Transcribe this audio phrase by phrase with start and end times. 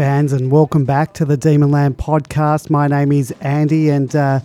[0.00, 2.70] Good evening, Demon fans, and welcome back to the Demonland podcast.
[2.70, 4.40] My name is Andy, and uh,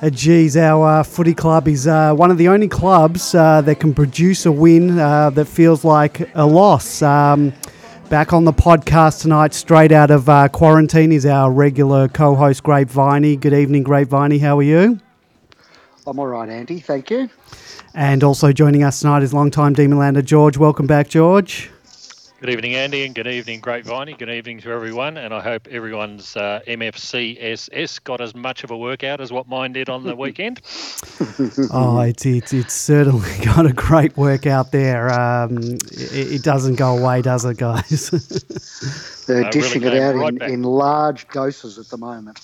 [0.00, 3.80] uh, geez, our uh, footy club is uh, one of the only clubs uh, that
[3.80, 7.02] can produce a win uh, that feels like a loss.
[7.02, 7.52] Um,
[8.08, 12.62] back on the podcast tonight, straight out of uh, quarantine, is our regular co host,
[12.62, 13.36] Grape Viney.
[13.36, 14.38] Good evening, Grape Viney.
[14.38, 14.98] How are you?
[16.06, 16.80] I'm all right, Andy.
[16.80, 17.28] Thank you.
[17.92, 20.56] And also joining us tonight is longtime Demonlander George.
[20.56, 21.70] Welcome back, George.
[22.40, 24.12] Good evening, Andy, and good evening, Grape Viney.
[24.12, 28.76] Good evening to everyone, and I hope everyone's uh, MFCSS got as much of a
[28.76, 30.60] workout as what mine did on the weekend.
[31.72, 35.12] oh, it's, it's it's certainly got a great workout there.
[35.12, 35.58] Um,
[35.92, 38.10] it, it, doesn't go away, does it, guys?
[39.26, 42.40] They're dishing really it out right in, in large doses at the moment.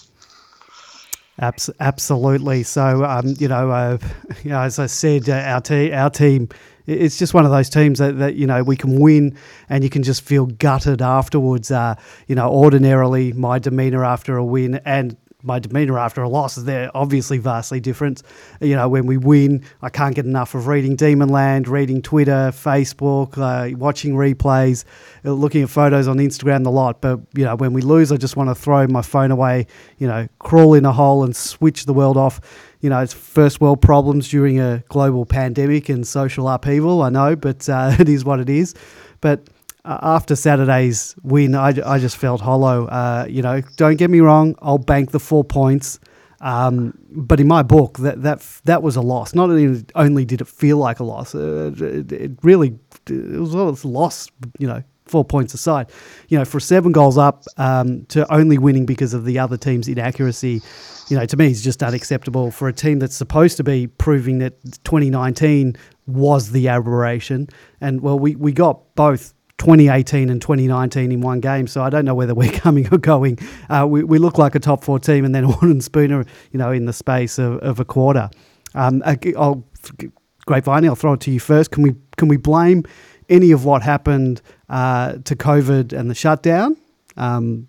[1.41, 2.63] Abs- absolutely.
[2.63, 3.99] So, um, you know, uh,
[4.45, 6.49] you know, as I said, uh, our, te- our team
[6.91, 9.37] it's just one of those teams that, that you know we can win
[9.69, 11.71] and you can just feel gutted afterwards.
[11.71, 11.95] Uh,
[12.27, 16.65] you know, ordinarily my demeanour after a win and my demeanour after a loss is
[16.65, 18.23] they're obviously vastly different.
[18.61, 23.39] You know, when we win, I can't get enough of reading Demonland, reading Twitter, Facebook,
[23.39, 24.85] uh, watching replays,
[25.25, 27.01] uh, looking at photos on Instagram, the lot.
[27.01, 29.67] But you know, when we lose, I just want to throw my phone away.
[29.99, 32.41] You know, crawl in a hole and switch the world off
[32.81, 37.03] you know, it's first world problems during a global pandemic and social upheaval.
[37.03, 38.75] I know, but uh, it is what it is.
[39.21, 39.49] But
[39.85, 42.87] uh, after Saturday's win, I, I just felt hollow.
[42.87, 46.01] Uh, you know, don't get me wrong, I'll bank the four points.
[46.43, 49.35] Um, but in my book, that that that was a loss.
[49.35, 49.51] Not
[49.95, 52.79] only did it feel like a loss, uh, it, it, really
[53.11, 54.31] it was, a loss.
[54.59, 55.91] You know, four points aside.
[56.29, 59.89] You know, for seven goals up um, to only winning because of the other team's
[59.89, 60.63] inaccuracy
[61.11, 64.39] you know, to me, is just unacceptable for a team that's supposed to be proving
[64.39, 65.77] that 2019
[66.07, 67.49] was the aberration.
[67.81, 71.67] And well, we, we got both 2018 and 2019 in one game.
[71.67, 73.39] So I don't know whether we're coming or going.
[73.69, 76.59] Uh, we, we look like a top four team, and then Horn and Spooner, you
[76.59, 78.31] know, in the space of, of a quarter.
[78.75, 79.03] Um,
[79.37, 79.67] I'll,
[80.47, 81.73] Grapevine, I'll throw it to you first.
[81.73, 82.85] Can we can we blame
[83.29, 86.79] any of what happened uh, to COVID and the shutdown?
[87.17, 87.69] Um,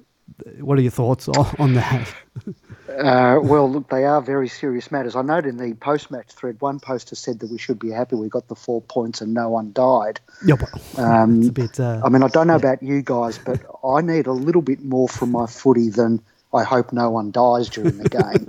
[0.59, 2.13] what are your thoughts on that?
[2.91, 5.15] Uh, well, look, they are very serious matters.
[5.15, 8.27] I note in the post-match thread, one poster said that we should be happy we
[8.27, 10.19] got the four points and no one died.
[10.45, 10.59] Yep.
[10.97, 12.57] Um, bit, uh, I mean, I don't know yeah.
[12.57, 16.21] about you guys, but I need a little bit more from my footy than
[16.53, 18.47] I hope no one dies during the game.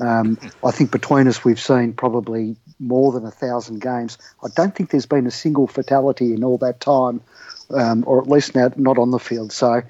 [0.06, 4.18] um, I think between us, we've seen probably more than a thousand games.
[4.44, 7.22] I don't think there's been a single fatality in all that time,
[7.70, 9.52] um, or at least now not on the field.
[9.52, 9.82] So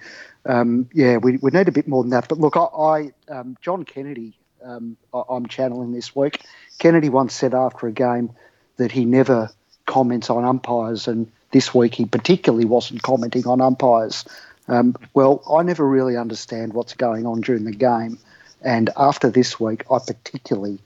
[0.46, 2.28] um, yeah, we, we need a bit more than that.
[2.28, 4.34] But look, I, I um, John Kennedy,
[4.64, 6.42] um, I, I'm channeling this week.
[6.78, 8.30] Kennedy once said after a game
[8.76, 9.50] that he never
[9.86, 14.24] comments on umpires, and this week he particularly wasn't commenting on umpires.
[14.68, 18.18] Um, well, I never really understand what's going on during the game,
[18.62, 20.78] and after this week, I particularly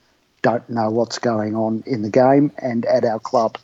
[0.43, 3.59] don't know what's going on in the game and at our club.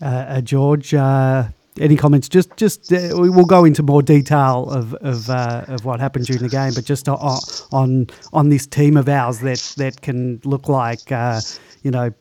[0.00, 1.44] Uh, uh, George, uh,
[1.80, 2.28] any comments?
[2.28, 6.42] Just, just uh, we'll go into more detail of of, uh, of what happened during
[6.42, 7.38] the game, but just on
[7.72, 11.40] on, on this team of ours that that can look like uh,
[11.82, 12.12] you know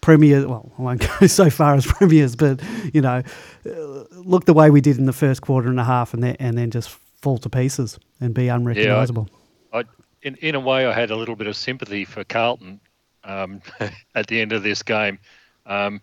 [0.00, 0.46] premier.
[0.46, 3.22] Well, I won't go so far as premiers, but you know,
[3.66, 6.36] uh, look the way we did in the first quarter and a half, and then
[6.38, 6.90] and then just
[7.20, 9.28] fall to pieces and be unrecognisable.
[9.72, 9.84] Yeah, I, I,
[10.22, 12.80] in in a way, I had a little bit of sympathy for Carlton
[13.24, 13.60] um,
[14.14, 15.18] at the end of this game.
[15.66, 16.00] Um,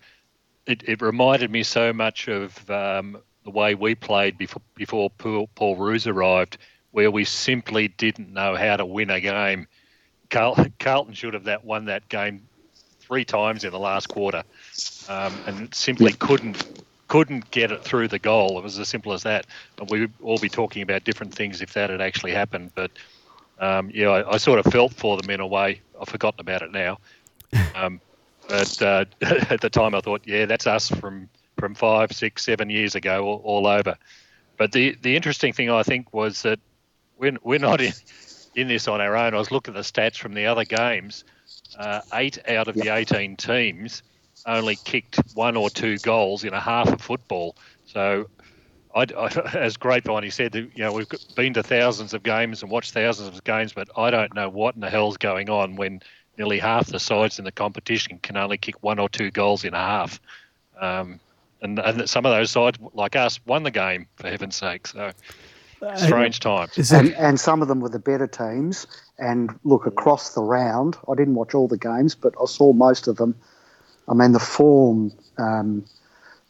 [0.66, 5.50] it, it reminded me so much of um, the way we played before before Paul,
[5.56, 6.58] Paul Roos arrived,
[6.92, 9.68] where we simply didn't know how to win a game.
[10.30, 12.48] Carl, Carlton should have that won that game
[13.00, 14.44] three times in the last quarter,
[15.08, 16.66] um, and simply couldn't
[17.08, 18.58] couldn't get it through the goal.
[18.58, 19.46] It was as simple as that.
[19.78, 22.72] And we'd all be talking about different things if that had actually happened.
[22.74, 22.92] But
[23.60, 25.82] um, yeah, I, I, sort of felt for them in a way.
[26.02, 26.98] I've forgotten about it now.
[27.74, 28.02] Um,
[28.48, 32.70] but uh, at the time, I thought, yeah, that's us from from five, six, seven
[32.70, 33.98] years ago, all, all, over.
[34.58, 36.60] But the the interesting thing I think was that
[37.18, 37.94] we're we're not in
[38.56, 39.34] in this on our own.
[39.34, 41.24] I was looking at the stats from the other games.
[41.78, 42.86] Uh, eight out of yep.
[42.86, 44.02] the 18 teams
[44.46, 47.56] only kicked one or two goals in a half of football.
[47.86, 48.30] So,
[48.94, 52.72] I, I, as Grapevine he said, you know, we've been to thousands of games and
[52.72, 56.02] watched thousands of games, but I don't know what in the hell's going on when
[56.38, 59.74] nearly half the sides in the competition can only kick one or two goals in
[59.74, 60.20] a half.
[60.80, 61.20] Um,
[61.62, 64.88] and, and some of those sides, like us, won the game, for heaven's sake.
[64.88, 65.12] So,
[65.96, 66.92] strange times.
[66.92, 68.88] And, and some of them were the better teams.
[69.18, 73.08] And look, across the round, I didn't watch all the games, but I saw most
[73.08, 73.36] of them.
[74.08, 75.86] I mean, the form, um,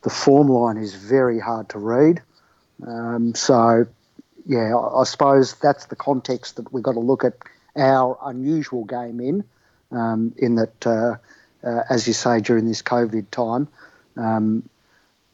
[0.01, 2.21] the form line is very hard to read.
[2.85, 3.85] Um, so,
[4.45, 7.33] yeah, I, I suppose that's the context that we've got to look at
[7.77, 9.43] our unusual game in,
[9.91, 11.15] um, in that, uh,
[11.63, 13.67] uh, as you say, during this COVID time,
[14.17, 14.67] um,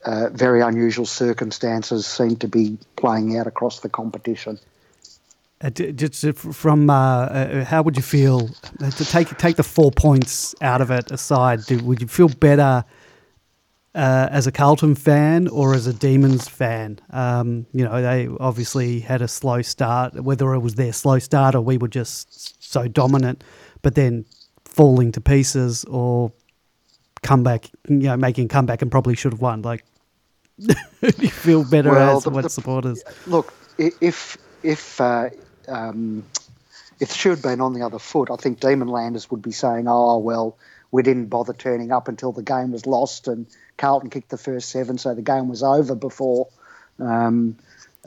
[0.05, 4.59] uh, very unusual circumstances seem to be playing out across the competition.
[5.63, 8.49] Uh, just from uh, uh, how would you feel
[8.81, 11.63] uh, to take take the four points out of it aside?
[11.65, 12.83] Do, would you feel better
[13.93, 16.97] uh, as a Carlton fan or as a Demons fan?
[17.11, 20.15] Um, you know, they obviously had a slow start.
[20.23, 23.43] Whether it was their slow start or we were just so dominant,
[23.83, 24.25] but then
[24.71, 26.31] falling to pieces or
[27.21, 29.61] comeback, you know, making a comeback and probably should have won.
[29.61, 29.85] Like,
[30.57, 33.03] you feel better well, as the, what the, supporters?
[33.27, 35.29] Look, if if uh,
[35.67, 36.23] um,
[36.99, 40.19] if she had been on the other foot, I think Demonlanders would be saying, "Oh
[40.19, 40.57] well,
[40.91, 43.47] we didn't bother turning up until the game was lost, and
[43.77, 46.47] Carlton kicked the first seven, so the game was over before
[46.99, 47.57] um,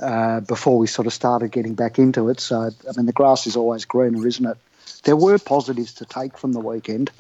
[0.01, 3.47] uh, before we sort of started getting back into it." So, I mean, the grass
[3.49, 4.59] is always greener, isn't it?
[5.05, 7.11] There were positives to take from the weekend.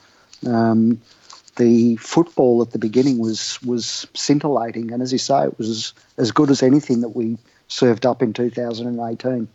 [0.47, 1.01] Um,
[1.57, 6.33] the football at the beginning was was scintillating, and as you say, it was as
[6.33, 7.39] good as anything that we
[7.69, 9.49] served up in 2018.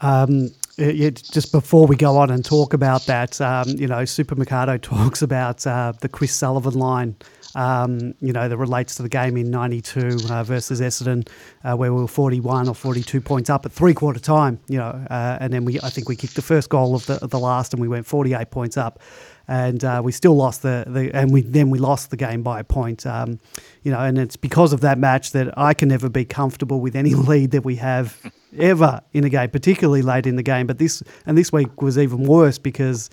[0.00, 4.76] Um, just before we go on and talk about that, um, you know, Super Mikado
[4.78, 7.14] talks about uh, the Chris Sullivan line.
[7.54, 11.28] Um, you know, that relates to the game in '92 uh, versus Essendon,
[11.62, 14.58] uh, where we were 41 or 42 points up at three quarter time.
[14.68, 17.22] You know, uh, and then we, I think we kicked the first goal of the,
[17.22, 19.00] of the last, and we went 48 points up
[19.46, 22.60] and uh, we still lost the, the and we then we lost the game by
[22.60, 23.06] a point.
[23.06, 23.38] Um,
[23.82, 26.96] you know, and it's because of that match that I can never be comfortable with
[26.96, 30.66] any lead that we have ever in a game, particularly late in the game.
[30.66, 33.10] But this and this week was even worse because.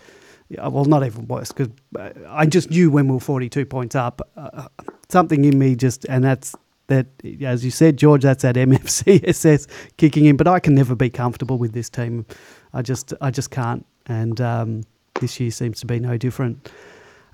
[0.57, 4.21] Well, not even worse because uh, I just knew when we were 42 points up,
[4.35, 4.67] uh,
[5.09, 6.55] something in me just, and that's
[6.87, 7.07] that,
[7.41, 9.67] as you said, George, that's that MFCSS
[9.97, 10.35] kicking in.
[10.35, 12.25] But I can never be comfortable with this team.
[12.73, 13.85] I just, I just can't.
[14.07, 14.83] And um,
[15.19, 16.69] this year seems to be no different.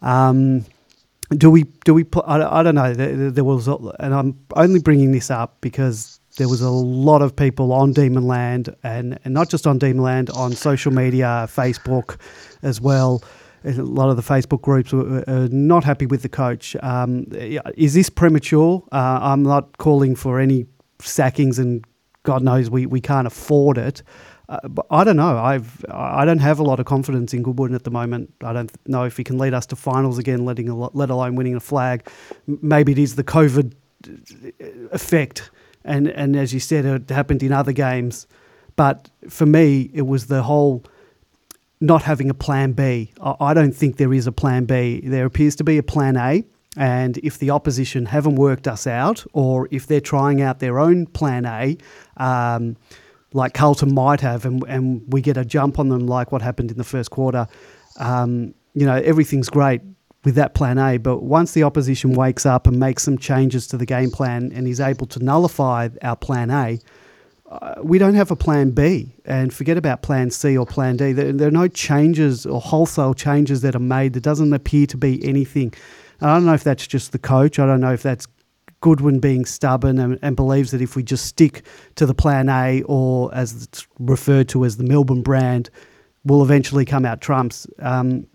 [0.02, 0.66] Um,
[1.32, 1.64] do we?
[1.84, 2.06] Do we?
[2.26, 2.94] I, I don't know.
[2.94, 7.36] There, there, was, and I'm only bringing this up because there was a lot of
[7.36, 12.18] people on Demonland, and, and not just on Demonland, on social media, Facebook,
[12.62, 13.24] as well.
[13.66, 16.76] A lot of the Facebook groups were not happy with the coach.
[16.82, 17.26] Um,
[17.76, 18.84] is this premature?
[18.92, 20.68] Uh, I'm not calling for any
[21.00, 21.84] sackings, and
[22.24, 24.04] God knows we, we can't afford it.
[24.50, 25.38] Uh, but I don't know.
[25.38, 28.34] I've I don't have a lot of confidence in Goodwin at the moment.
[28.42, 31.56] I don't know if he can lead us to finals again, letting let alone winning
[31.56, 32.08] a flag.
[32.46, 33.74] Maybe it is the COVID
[34.08, 35.52] uh, effect,
[35.88, 38.28] and and as you said, it happened in other games.
[38.76, 40.84] But for me, it was the whole
[41.80, 43.12] not having a plan B.
[43.22, 45.02] I don't think there is a plan B.
[45.04, 46.44] There appears to be a plan A.
[46.76, 51.08] And if the opposition haven't worked us out, or if they're trying out their own
[51.08, 51.78] plan A,
[52.18, 52.78] um,
[53.34, 56.70] like Carlton might have, and, and we get a jump on them like what happened
[56.70, 57.48] in the first quarter,
[58.00, 59.82] um, you know, everything's great
[60.28, 60.98] with that plan A.
[60.98, 64.68] But once the opposition wakes up and makes some changes to the game plan and
[64.68, 66.80] is able to nullify our plan A,
[67.50, 69.16] uh, we don't have a plan B.
[69.24, 71.14] And forget about plan C or plan D.
[71.14, 74.12] There, there, are no changes or wholesale changes that are made.
[74.12, 75.74] There doesn't appear to be anything.
[76.20, 77.58] I don't know if that's just the coach.
[77.58, 78.28] I don't know if that's
[78.82, 81.66] Goodwin being stubborn and, and, believes that if we just stick
[81.96, 85.70] to the plan A, or as it's referred to as the Melbourne brand,
[86.26, 87.66] will eventually come out trumps.
[87.80, 88.28] Um,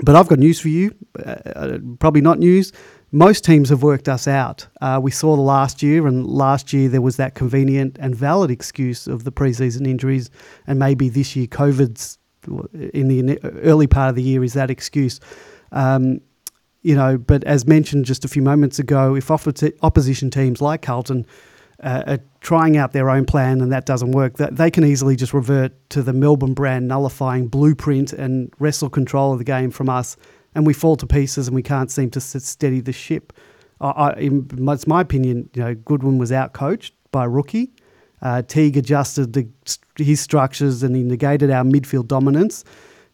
[0.00, 0.94] but I've got news for you.
[1.18, 2.72] Uh, uh, probably not news.
[3.10, 4.66] Most teams have worked us out.
[4.80, 8.50] Uh, we saw the last year, and last year there was that convenient and valid
[8.50, 10.30] excuse of the preseason injuries,
[10.66, 12.18] and maybe this year COVID's
[12.92, 15.20] in the early part of the year is that excuse.
[15.72, 16.20] Um,
[16.82, 21.26] you know, but as mentioned just a few moments ago, if opposition teams like Carlton
[21.82, 25.16] uh, are trying out their own plan and that doesn't work, that they can easily
[25.16, 29.88] just revert to the Melbourne brand nullifying blueprint and wrestle control of the game from
[29.88, 30.16] us,
[30.54, 33.32] and we fall to pieces and we can't seem to steady the ship.
[33.80, 37.70] I, I, it's my opinion, you know, Goodwin was out coached by rookie.
[38.20, 39.48] Uh, Teague adjusted the,
[39.96, 42.64] his structures and he negated our midfield dominance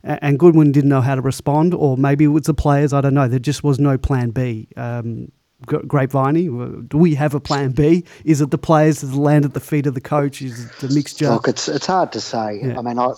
[0.04, 2.92] and Goodwin didn't know how to respond, or maybe it was the players.
[2.92, 3.26] I don't know.
[3.26, 4.68] There just was no plan B.
[4.76, 5.32] Um,
[5.66, 8.04] Grapeviney, do we have a plan B?
[8.24, 10.42] Is it the players that land at the feet of the coach?
[10.42, 11.30] Is it the mixture?
[11.30, 12.60] Look, it's it's hard to say.
[12.62, 12.78] Yeah.
[12.78, 13.12] I mean, I,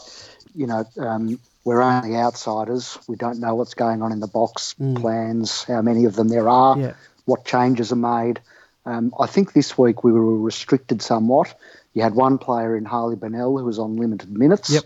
[0.54, 2.98] you know, um, we're only outsiders.
[3.08, 5.00] We don't know what's going on in the box mm.
[5.00, 6.92] plans, how many of them there are, yeah.
[7.24, 8.40] what changes are made.
[8.84, 11.54] Um, I think this week we were restricted somewhat.
[11.92, 14.70] You had one player in Harley Bennell who was on limited minutes.
[14.70, 14.84] Yep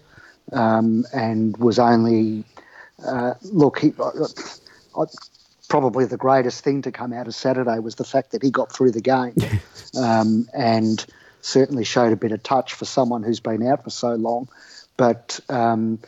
[0.53, 2.45] um, and was only
[3.05, 3.81] uh, look.
[3.81, 3.93] He,
[4.97, 5.05] I,
[5.71, 8.71] probably the greatest thing to come out of Saturday was the fact that he got
[8.71, 9.35] through the game,
[9.97, 11.07] um, and
[11.41, 14.49] certainly showed a bit of touch for someone who's been out for so long.
[14.99, 16.01] But um,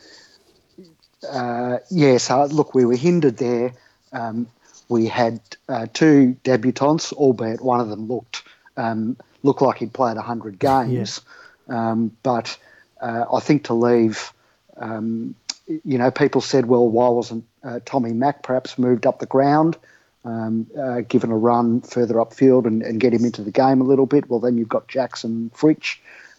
[1.27, 3.73] uh, yeah, so look, we were hindered there.
[4.11, 4.47] Um,
[4.89, 8.43] we had uh, two debutants, albeit one of them looked
[8.77, 11.21] um, looked like he'd played hundred games.
[11.69, 12.57] Um, but
[13.01, 14.33] uh, I think to leave,
[14.75, 19.25] um, you know, people said, well, why wasn't uh, Tommy Mack perhaps moved up the
[19.25, 19.77] ground,
[20.25, 23.83] um, uh, given a run further upfield and, and, get him into the game a
[23.83, 24.29] little bit?
[24.29, 25.97] Well, then you've got Jackson Fritsch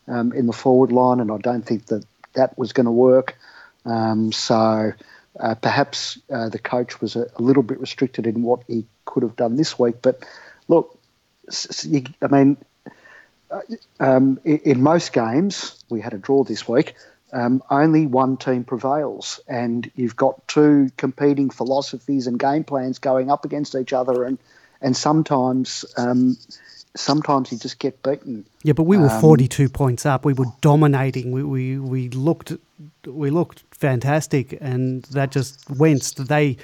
[0.09, 2.04] um, in the forward line, and I don't think that
[2.35, 3.37] that was going to work.
[3.85, 4.93] Um, so
[5.38, 9.23] uh, perhaps uh, the coach was a, a, little bit restricted in what he could
[9.23, 9.97] have done this week.
[10.00, 10.25] But
[10.69, 10.99] look,
[11.83, 12.57] I mean,
[13.50, 13.61] uh,
[14.00, 16.95] um, in most games, we had a draw this week.
[17.34, 23.28] Um, only one team prevails, and you've got two competing philosophies and game plans going
[23.28, 24.38] up against each other, and
[24.80, 26.36] and sometimes um,
[26.96, 28.46] sometimes you just get beaten.
[28.62, 30.24] Yeah, but we were um, 42 points up.
[30.24, 31.32] We were dominating.
[31.32, 32.52] We, we, we looked
[33.04, 36.14] we looked fantastic, and that just went.
[36.16, 36.56] They,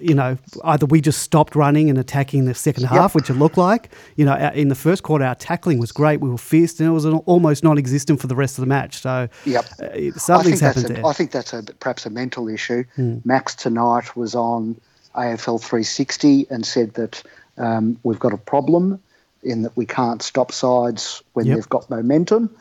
[0.00, 3.14] you know, either we just stopped running and attacking the second half, yep.
[3.14, 3.90] which it looked like.
[4.16, 6.20] You know, in the first quarter, our tackling was great.
[6.20, 9.00] We were fierce, and it was almost non-existent for the rest of the match.
[9.00, 11.06] So, yep, uh, something's happened a, there.
[11.06, 12.84] I think that's a, perhaps a mental issue.
[12.96, 13.24] Mm.
[13.24, 14.80] Max tonight was on
[15.14, 17.22] AFL 360 and said that
[17.58, 19.00] um, we've got a problem
[19.42, 21.56] in that we can't stop sides when yep.
[21.56, 22.54] they've got momentum.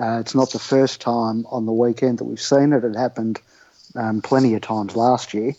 [0.00, 2.84] Uh, it's not the first time on the weekend that we've seen it.
[2.84, 3.40] It happened
[3.94, 5.52] um, plenty of times last year.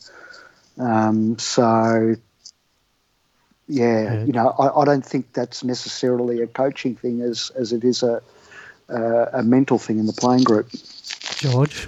[0.78, 2.16] Um, so,
[3.68, 7.74] yeah, yeah, you know, I, I, don't think that's necessarily a coaching thing as, as
[7.74, 8.22] it is a,
[8.90, 10.70] a, a mental thing in the playing group.
[11.38, 11.88] George?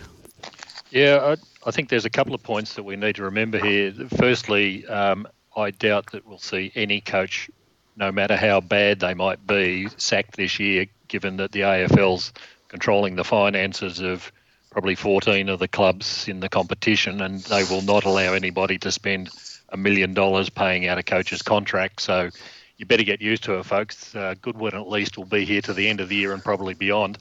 [0.91, 3.91] Yeah, I, I, think there's a couple of points that we need to remember here.
[4.17, 7.49] Firstly, um, I doubt that we'll see any coach
[7.95, 12.33] no matter how bad they might be, sacked this year, given that the AFL's
[12.67, 14.31] controlling the finances of
[14.75, 18.91] probably 14 of the clubs in the competition, and they will not allow anybody to
[18.91, 19.29] spend
[19.69, 22.01] a million dollars paying out a coach's contract.
[22.01, 22.29] So
[22.75, 24.13] you better get used to it, folks.
[24.13, 26.73] Uh, Goodwin at least will be here to the end of the year and probably
[26.73, 27.19] beyond.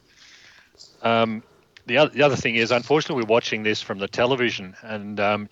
[1.02, 1.44] Um,
[1.87, 5.49] the other, the other thing is, unfortunately, we're watching this from the television, and um,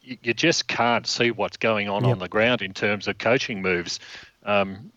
[0.00, 2.10] you just can't see what's going on yep.
[2.10, 4.00] on the ground in terms of coaching moves.
[4.44, 4.90] Um,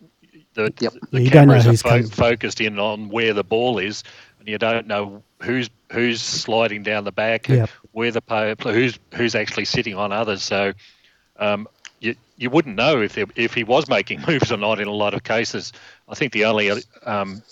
[0.54, 0.94] the, yep.
[1.12, 4.02] the yeah, cameras are fo- focused in on where the ball is,
[4.40, 7.70] and you don't know who's who's sliding down the back, yep.
[7.92, 10.42] where the player, who's who's actually sitting on others.
[10.42, 10.72] So
[11.38, 11.68] um,
[12.00, 15.14] you you wouldn't know if if he was making moves or not in a lot
[15.14, 15.72] of cases.
[16.08, 16.70] I think the only
[17.04, 17.42] um,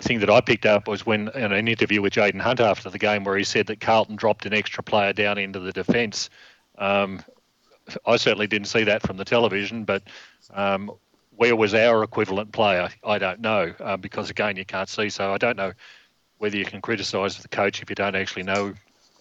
[0.00, 2.98] thing that I picked up was when in an interview with Jayden Hunt after the
[2.98, 6.30] game, where he said that Carlton dropped an extra player down into the defence.
[6.78, 7.22] Um,
[8.06, 10.04] I certainly didn't see that from the television, but
[10.54, 10.92] um,
[11.36, 12.88] where was our equivalent player?
[13.02, 15.10] I don't know uh, because again you can't see.
[15.10, 15.72] So I don't know
[16.40, 18.72] whether you can criticise the coach if you don't actually know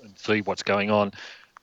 [0.02, 1.12] and see what's going on.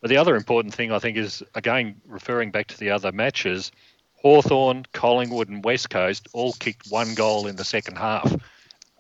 [0.03, 3.73] But the other important thing I think is again referring back to the other matches.
[4.17, 8.35] Hawthorn, Collingwood, and West Coast all kicked one goal in the second half.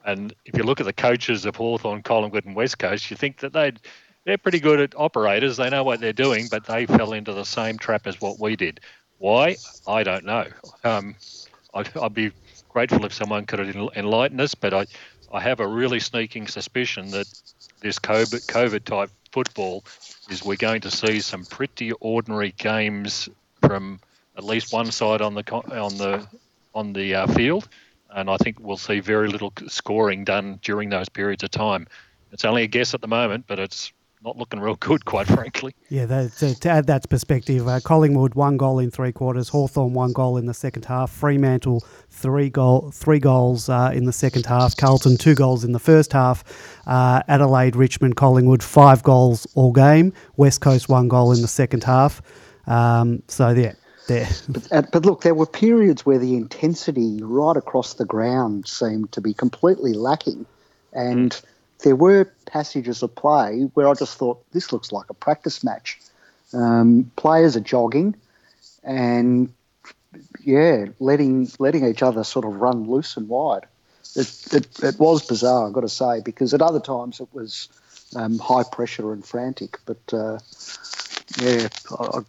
[0.04, 3.40] And if you look at the coaches of Hawthorn, Collingwood, and West Coast, you think
[3.40, 3.78] that they'd
[4.24, 5.56] they're pretty good at operators.
[5.56, 8.56] They know what they're doing, but they fell into the same trap as what we
[8.56, 8.80] did.
[9.18, 9.56] Why?
[9.86, 10.46] I don't know.
[10.84, 11.16] Um,
[11.74, 12.32] I'd, I'd, be
[12.68, 14.86] grateful if someone could enlighten us, but I,
[15.36, 17.26] I have a really sneaking suspicion that
[17.80, 19.84] this COVID, COVID type football
[20.30, 23.28] is we're going to see some pretty ordinary games
[23.60, 24.00] from
[24.38, 26.26] at least one side on the on the
[26.74, 27.68] on the uh, field,
[28.10, 31.86] and I think we'll see very little scoring done during those periods of time.
[32.32, 33.92] It's only a guess at the moment, but it's
[34.26, 35.74] not looking real good, quite frankly.
[35.88, 39.94] Yeah, that, to, to, add that perspective, uh, Collingwood one goal in three quarters, Hawthorn
[39.94, 44.44] one goal in the second half, Fremantle three goal three goals uh, in the second
[44.44, 46.44] half, Carlton two goals in the first half,
[46.86, 51.84] uh, Adelaide, Richmond, Collingwood five goals all game, West Coast one goal in the second
[51.84, 52.20] half.
[52.66, 53.72] Um, so yeah.
[54.08, 54.28] There.
[54.48, 59.10] But, uh, but look, there were periods where the intensity right across the ground seemed
[59.12, 60.46] to be completely lacking,
[60.92, 61.42] and mm
[61.80, 65.98] there were passages of play where I just thought this looks like a practice match.
[66.52, 68.14] Um, players are jogging,
[68.84, 69.52] and
[70.40, 73.66] yeah, letting letting each other sort of run loose and wide.
[74.14, 77.68] It, it, it was bizarre, I've got to say, because at other times it was
[78.14, 79.78] um, high pressure and frantic.
[79.84, 80.38] But uh,
[81.38, 81.68] yeah,
[81.98, 82.20] I,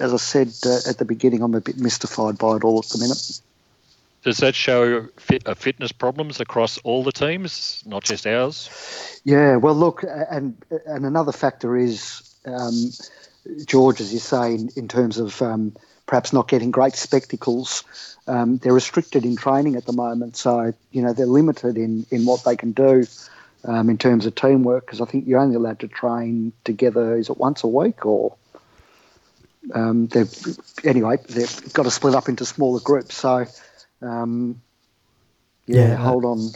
[0.00, 2.88] as I said uh, at the beginning, I'm a bit mystified by it all at
[2.88, 3.40] the minute.
[4.24, 9.20] Does that show fit, uh, fitness problems across all the teams, not just ours?
[9.24, 12.90] Yeah, well, look, and and another factor is um,
[13.66, 15.74] George, as you say, in, in terms of um,
[16.06, 17.84] perhaps not getting great spectacles,
[18.26, 20.36] um, they're restricted in training at the moment.
[20.36, 23.04] So, you know, they're limited in, in what they can do
[23.64, 27.28] um, in terms of teamwork because I think you're only allowed to train together, is
[27.28, 28.36] it once a week or?
[29.72, 30.30] Um, they've
[30.84, 31.16] anyway.
[31.26, 33.16] They've got to split up into smaller groups.
[33.16, 33.46] So,
[34.04, 34.60] um,
[35.66, 36.50] yeah, Yeah, uh, hold on,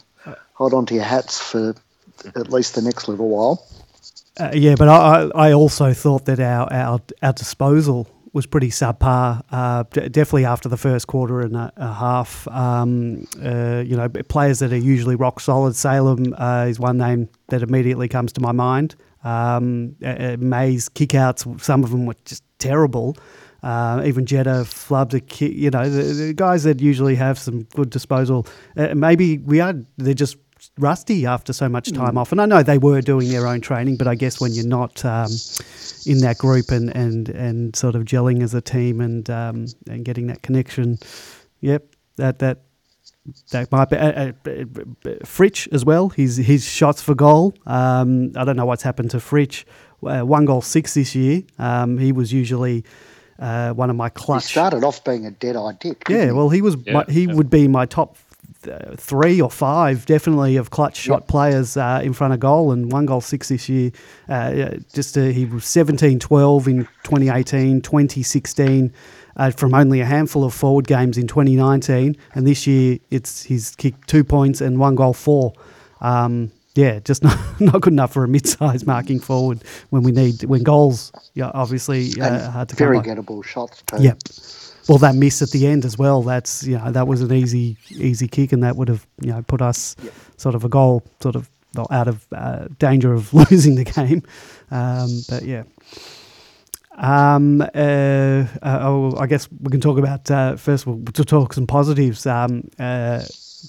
[0.54, 1.74] hold on to your hats for
[2.36, 3.66] at least the next little while.
[4.38, 9.42] Uh, yeah, but I, I also thought that our, our, our disposal was pretty subpar.
[9.50, 12.46] Uh, definitely after the first quarter and a, a half.
[12.48, 15.74] Um, uh, you know, players that are usually rock solid.
[15.74, 18.94] Salem uh, is one name that immediately comes to my mind.
[19.24, 23.16] Um, uh, uh, May's kickouts, some of them were just terrible.
[23.62, 25.52] Uh, even Jetta flubbed a kick.
[25.52, 28.46] You know, the, the guys that usually have some good disposal.
[28.76, 29.74] Uh, maybe we are.
[29.96, 30.36] They're just
[30.78, 32.32] rusty after so much time off.
[32.32, 35.04] And I know they were doing their own training, but I guess when you're not
[35.04, 35.30] um,
[36.06, 40.04] in that group and, and, and sort of gelling as a team and um, and
[40.04, 40.98] getting that connection,
[41.60, 41.84] yep,
[42.16, 42.62] that that
[43.50, 44.32] that might be uh, uh,
[45.24, 46.08] Fritsch as well.
[46.10, 47.54] His his shots for goal.
[47.66, 49.64] Um, I don't know what's happened to Fritsch.
[50.02, 51.42] Uh, one goal six this year.
[51.58, 52.84] Um, he was usually
[53.38, 54.44] uh, one of my clutch.
[54.44, 56.04] He started off being a dead-eye dick.
[56.08, 56.32] Yeah, he?
[56.32, 57.34] well, he was Yeah, my, he yeah.
[57.34, 58.16] would be my top
[58.68, 62.90] uh, three or five, definitely of clutch shot players uh, in front of goal, and
[62.90, 63.92] one goal six this year.
[64.28, 68.92] Uh, just uh, he was 17 12 in 2018, 2016.
[69.36, 73.76] Uh, from only a handful of forward games in 2019, and this year it's he's
[73.76, 75.52] kicked two points and one goal four.
[76.00, 80.44] Um, yeah, just not, not good enough for a mid-sized marking forward when we need
[80.44, 81.12] when goals.
[81.34, 84.02] Yeah, obviously uh, hard to very gettable shots too.
[84.02, 84.18] Yep.
[84.88, 86.22] Well, that miss at the end as well.
[86.22, 89.42] That's you know that was an easy easy kick, and that would have you know
[89.42, 89.96] put us
[90.36, 91.50] sort of a goal sort of
[91.90, 94.22] out of uh, danger of losing the game.
[94.70, 95.64] Um, but yeah.
[96.96, 97.64] Um, uh,
[98.62, 101.66] uh, oh, I guess we can talk about uh, first of all to talk some
[101.66, 102.26] positives.
[102.26, 103.22] Um, uh,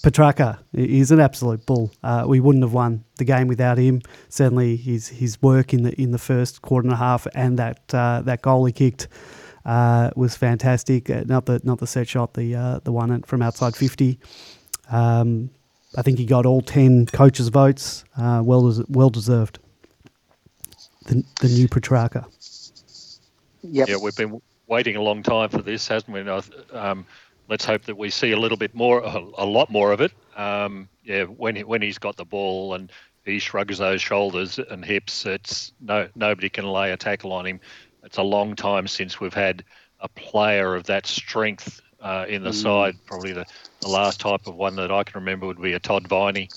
[0.03, 1.91] Petracca is an absolute bull.
[2.03, 4.01] Uh, we wouldn't have won the game without him.
[4.29, 7.93] Certainly, his his work in the in the first quarter and a half and that
[7.93, 9.07] uh, that goal he kicked
[9.65, 11.09] uh, was fantastic.
[11.09, 14.19] Uh, not the not the set shot, the uh, the one from outside fifty.
[14.91, 15.49] Um,
[15.97, 18.03] I think he got all ten coaches' votes.
[18.15, 19.57] Uh, well des- well deserved.
[21.05, 22.25] The the new Petracca.
[23.63, 23.87] Yep.
[23.89, 26.19] Yeah, we've been waiting a long time for this, hasn't we?
[26.21, 27.05] And I th- Um,
[27.49, 30.11] let's hope that we see a little bit more, a, a lot more of it.
[30.37, 32.91] Um, yeah, when he, when he's got the ball and
[33.25, 37.59] he shrugs those shoulders and hips, it's no nobody can lay a tackle on him.
[38.03, 39.63] It's a long time since we've had
[39.99, 42.95] a player of that strength uh, in the side.
[43.05, 43.45] Probably the,
[43.81, 46.49] the last type of one that I can remember would be a Todd Viney.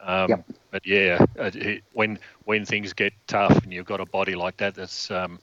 [0.00, 0.44] Um, Yep.
[0.70, 4.74] But yeah, it, when when things get tough and you've got a body like that,
[4.74, 5.40] that's um,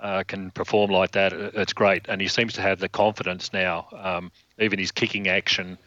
[0.00, 2.06] uh, can perform like that, it's great.
[2.08, 3.86] And he seems to have the confidence now.
[3.92, 5.78] Um, even his kicking action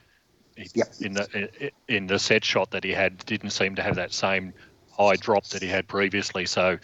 [0.74, 0.94] Yep.
[1.00, 4.54] in the in the set shot that he had didn't seem to have that same
[4.90, 6.46] high drop that he had previously.
[6.46, 6.80] So,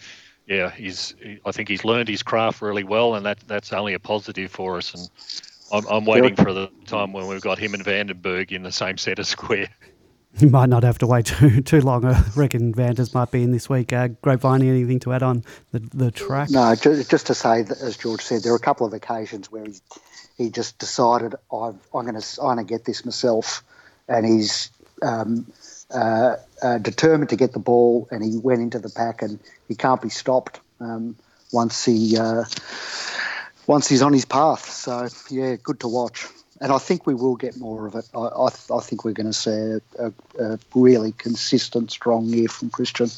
[0.46, 3.94] yeah, he's he- I think he's learned his craft really well, and that that's only
[3.94, 4.94] a positive for us.
[4.94, 5.08] And
[5.72, 8.96] I'm, I'm waiting for the time when we've got him and Vandenberg in the same
[8.96, 9.68] set of square.
[10.40, 12.04] You might not have to wait too too long.
[12.04, 13.92] I reckon Vanders might be in this week.
[13.92, 16.50] Uh, Grapevine, anything to add on the the track?
[16.50, 19.52] No, ju- just to say that, as George said, there are a couple of occasions
[19.52, 19.74] where he
[20.36, 23.62] he just decided I've, I'm going to I'm going to get this myself,
[24.08, 24.70] and he's
[25.02, 25.46] um,
[25.92, 29.76] uh, uh, determined to get the ball, and he went into the pack, and he
[29.76, 31.16] can't be stopped um,
[31.52, 32.44] once he uh,
[33.68, 34.68] once he's on his path.
[34.68, 36.26] So yeah, good to watch.
[36.64, 38.08] And I think we will get more of it.
[38.14, 42.48] I, I, I think we're going to see a, a, a really consistent, strong year
[42.48, 43.10] from Christian.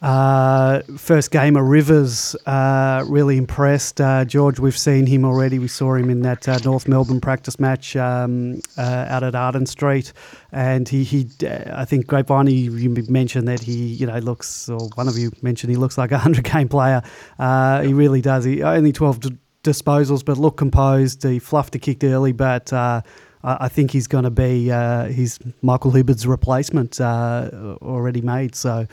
[0.00, 4.00] Uh, first game of Rivers, uh, really impressed.
[4.00, 5.58] Uh, George, we've seen him already.
[5.58, 9.66] We saw him in that uh, North Melbourne practice match um, uh, out at Arden
[9.66, 10.12] Street,
[10.52, 14.68] and he, he uh, I think Grapevine, you you mentioned that he, you know, looks,
[14.68, 17.02] or one of you mentioned he looks like a hundred game player.
[17.36, 18.44] Uh, he really does.
[18.44, 21.22] He only twelve d- disposals, but look composed.
[21.24, 22.72] He fluffed a kick early, but.
[22.72, 23.02] Uh,
[23.42, 28.54] I I think he's going to be uh, he's Michael Hibberd's replacement uh, already made.
[28.54, 28.86] So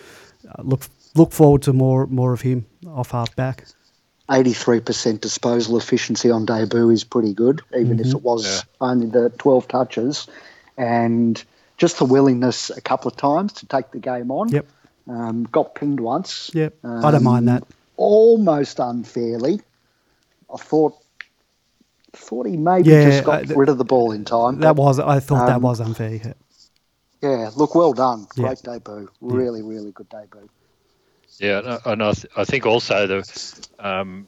[0.49, 0.81] uh, look
[1.15, 3.63] look forward to more more of him off half back.
[4.29, 8.61] 83% disposal efficiency on debut is pretty good, even if it was Yeah.
[8.87, 10.27] only the 12 touches.
[10.77, 11.43] And
[11.77, 14.47] just the willingness a couple of times to take the game on.
[14.49, 14.65] Yep.
[15.09, 16.49] Um, got pinged once.
[16.53, 16.75] Yep.
[16.83, 17.63] I don't mind that.
[17.97, 19.59] Almost unfairly.
[20.53, 20.93] I thought
[22.13, 24.59] thought he maybe Yeah, just got uh, th- rid of the ball in time.
[24.59, 26.35] That but, was I thought that um, was unfair.
[27.21, 28.27] yeah, look, well done.
[28.35, 28.47] Yeah.
[28.47, 29.09] Great debut.
[29.21, 30.49] Really, really good debut.
[31.39, 34.27] Yeah, and I, th- I think also the um,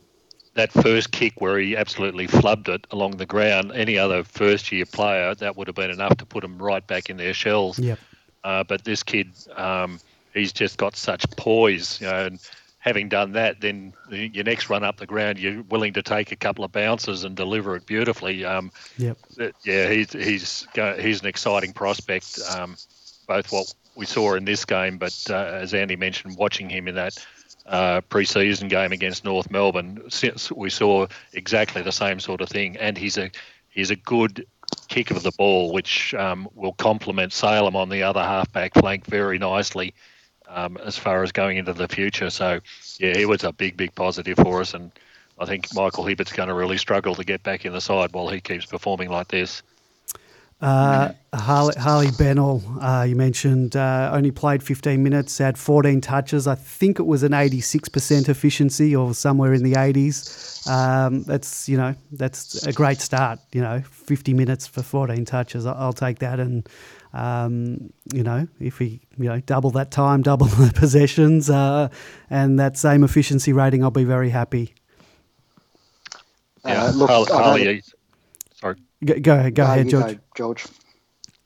[0.56, 3.72] that first kick where he absolutely flubbed it along the ground.
[3.74, 7.10] Any other first year player that would have been enough to put them right back
[7.10, 7.80] in their shells.
[7.80, 8.00] Yep.
[8.44, 10.00] Uh, but this kid, um,
[10.34, 12.40] he's just got such poise, you know, and
[12.84, 16.36] having done that, then your next run up the ground, you're willing to take a
[16.36, 18.44] couple of bounces and deliver it beautifully.
[18.44, 19.18] Um, yep.
[19.64, 20.68] Yeah, he's he's
[21.00, 22.42] he's an exciting prospect.
[22.54, 22.76] Um,
[23.26, 26.96] both what we saw in this game, but uh, as Andy mentioned, watching him in
[26.96, 27.26] that
[27.66, 32.76] uh, pre-season game against North Melbourne, since we saw exactly the same sort of thing.
[32.76, 33.32] And he's a
[33.70, 34.46] he's a good
[34.90, 39.40] kick of the ball, which um, will complement Salem on the other halfback flank very
[39.40, 39.94] nicely
[40.54, 42.30] um, as far as going into the future.
[42.30, 42.60] So,
[43.00, 44.74] yeah, he was a big, big positive for us.
[44.74, 44.92] And
[45.40, 48.30] I think Michael Hibberd's going to really struggle to get back in the side while
[48.30, 49.64] he keeps performing like this.
[50.62, 56.48] Uh, Harley, Harley Bennell, uh, you mentioned, uh, only played 15 minutes, had 14 touches.
[56.48, 60.66] I think it was an 86% efficiency or somewhere in the 80s.
[60.70, 63.40] Um, that's, you know, that's a great start.
[63.52, 65.66] You know, 50 minutes for 14 touches.
[65.66, 66.40] I'll take that.
[66.40, 66.70] And,
[67.14, 71.90] um, you know, if we, you know, double that time, double the possessions, uh,
[72.30, 74.74] and that same efficiency rating, I'll be very happy.
[76.66, 77.84] Yeah, uh, look, Harley,
[78.56, 78.78] sorry.
[79.04, 80.16] Go, go ahead, go ahead, George.
[80.16, 80.66] Go, George.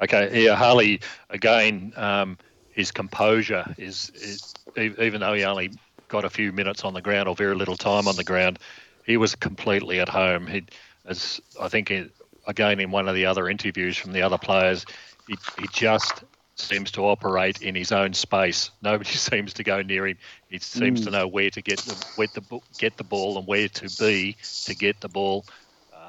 [0.01, 1.01] Okay, yeah, Harley
[1.31, 1.91] again.
[1.95, 2.37] Um,
[2.69, 5.71] his composure is, is, even though he only
[6.09, 8.59] got a few minutes on the ground or very little time on the ground,
[9.03, 10.45] he was completely at home.
[10.45, 10.63] He,
[11.07, 12.11] as I think, it,
[12.45, 14.85] again in one of the other interviews from the other players,
[15.27, 16.23] he, he just
[16.55, 18.71] seems to operate in his own space.
[18.81, 20.17] Nobody seems to go near him.
[20.49, 21.05] He seems mm.
[21.05, 24.35] to know where to get the, where the get the ball and where to be
[24.65, 25.45] to get the ball.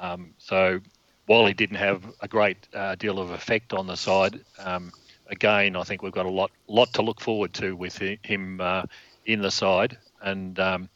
[0.01, 0.79] Um, so
[1.25, 4.91] while he didn't have a great uh, deal of effect on the side, um,
[5.27, 8.83] again, I think we've got a lot lot to look forward to with him uh,
[9.25, 9.97] in the side.
[10.21, 10.89] And um,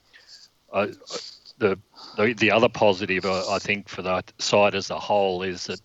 [0.73, 0.87] I,
[1.59, 1.77] the,
[2.17, 5.79] the the other positive uh, I think for the side as a whole is that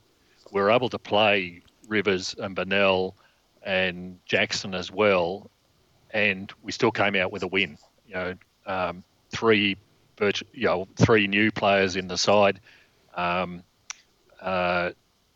[0.51, 3.17] we're able to play Rivers and Bennell
[3.63, 5.51] and Jackson as well,
[6.11, 7.79] and we still came out with a win.
[8.07, 8.35] You know,
[8.67, 9.77] um, three
[10.17, 12.61] virtu- you know, three new players in the side.
[13.15, 13.63] Um,
[14.41, 14.91] uh,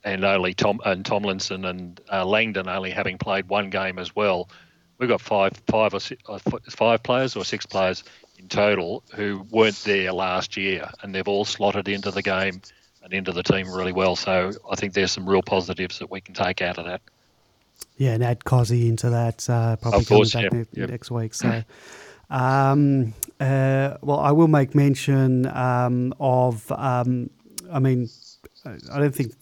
[0.04, 4.48] and only Tom and Tomlinson and uh, Langdon only having played one game as well.
[4.98, 6.38] We've got five, five or six, uh,
[6.70, 8.04] five players or six players
[8.38, 12.62] in total who weren't there last year, and they've all slotted into the game
[13.02, 14.16] and into the team really well.
[14.16, 17.00] So I think there's some real positives that we can take out of that.
[17.96, 20.86] Yeah, and add Cozzy into that uh, probably of course, coming back yeah.
[20.86, 21.34] ne- next week.
[21.34, 21.62] So.
[22.30, 27.28] Um, uh, well, I will make mention um, of, um,
[27.70, 28.08] I mean,
[28.64, 29.34] I don't think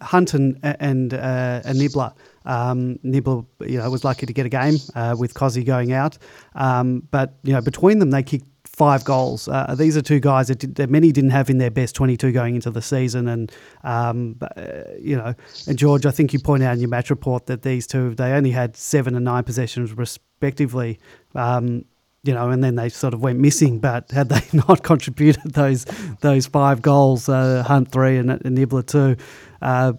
[0.00, 2.12] Hunt and and, uh, and Nibbler.
[2.44, 6.18] Um, Nibbler, you know, was lucky to get a game uh, with Cozzy going out,
[6.54, 9.48] um, but you know, between them they kicked five goals.
[9.48, 12.30] Uh, these are two guys that, did, that, many didn't have in their best 22
[12.30, 13.50] going into the season, and
[13.84, 15.34] um, uh, you know,
[15.66, 18.32] and George, I think you point out in your match report that these two they
[18.32, 20.98] only had seven and nine possessions respectively.
[21.34, 21.86] Um,
[22.22, 23.78] you know, and then they sort of went missing.
[23.78, 25.86] But had they not contributed those
[26.20, 29.16] those five goals, uh, Hunt three and, and Nibbler two,
[29.62, 29.94] uh,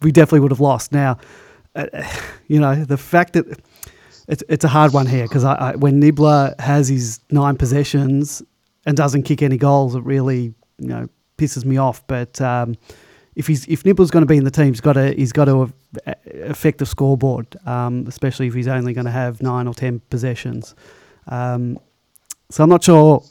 [0.00, 0.92] we definitely would have lost.
[0.92, 1.18] Now,
[1.74, 1.86] uh,
[2.48, 3.60] you know, the fact that
[4.32, 8.42] it's it's a hard one here because I, I, when Nibbler has his nine possessions
[8.86, 12.04] and doesn't kick any goals, it really you know pisses me off.
[12.06, 12.76] But um,
[13.36, 15.44] if he's if Nibbler's going to be in the team, he's got to he's got
[15.44, 15.70] to
[16.44, 20.74] affect the scoreboard, um, especially if he's only going to have nine or ten possessions.
[21.28, 21.78] Um,
[22.48, 23.22] so I'm not sure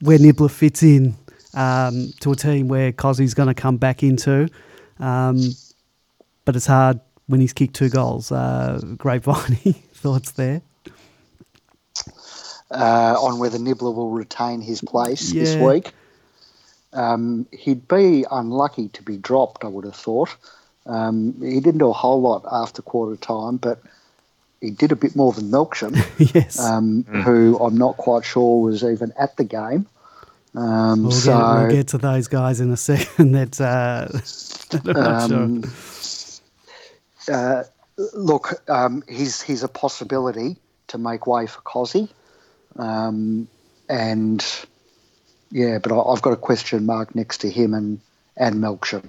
[0.00, 1.16] where Nibbler fits in
[1.54, 4.48] um, to a team where Cozzy's going to come back into.
[5.00, 5.40] Um,
[6.44, 8.32] but it's hard when he's kicked two goals.
[8.32, 10.62] Uh, Grapevine, thoughts there?
[12.70, 15.44] Uh, on whether Nibbler will retain his place yeah.
[15.44, 15.92] this week.
[16.92, 20.36] Um, he'd be unlucky to be dropped, I would have thought.
[20.86, 23.80] Um, he didn't do a whole lot after quarter time, but
[24.60, 25.94] he did a bit more than Melksham,
[26.34, 26.58] yes.
[26.58, 27.22] um, mm.
[27.22, 29.86] who I'm not quite sure was even at the game.
[30.54, 33.32] Um, we'll, so, get, we'll get to those guys in a second.
[33.32, 34.08] That, uh,
[34.98, 35.70] um, sure.
[37.30, 37.64] Uh,
[38.14, 40.56] look, um, he's he's a possibility
[40.88, 42.08] to make way for Cozzy,
[42.76, 43.48] um,
[43.88, 44.44] and
[45.50, 48.00] yeah, but I, have got a question mark next to him and
[48.36, 49.08] and Melksham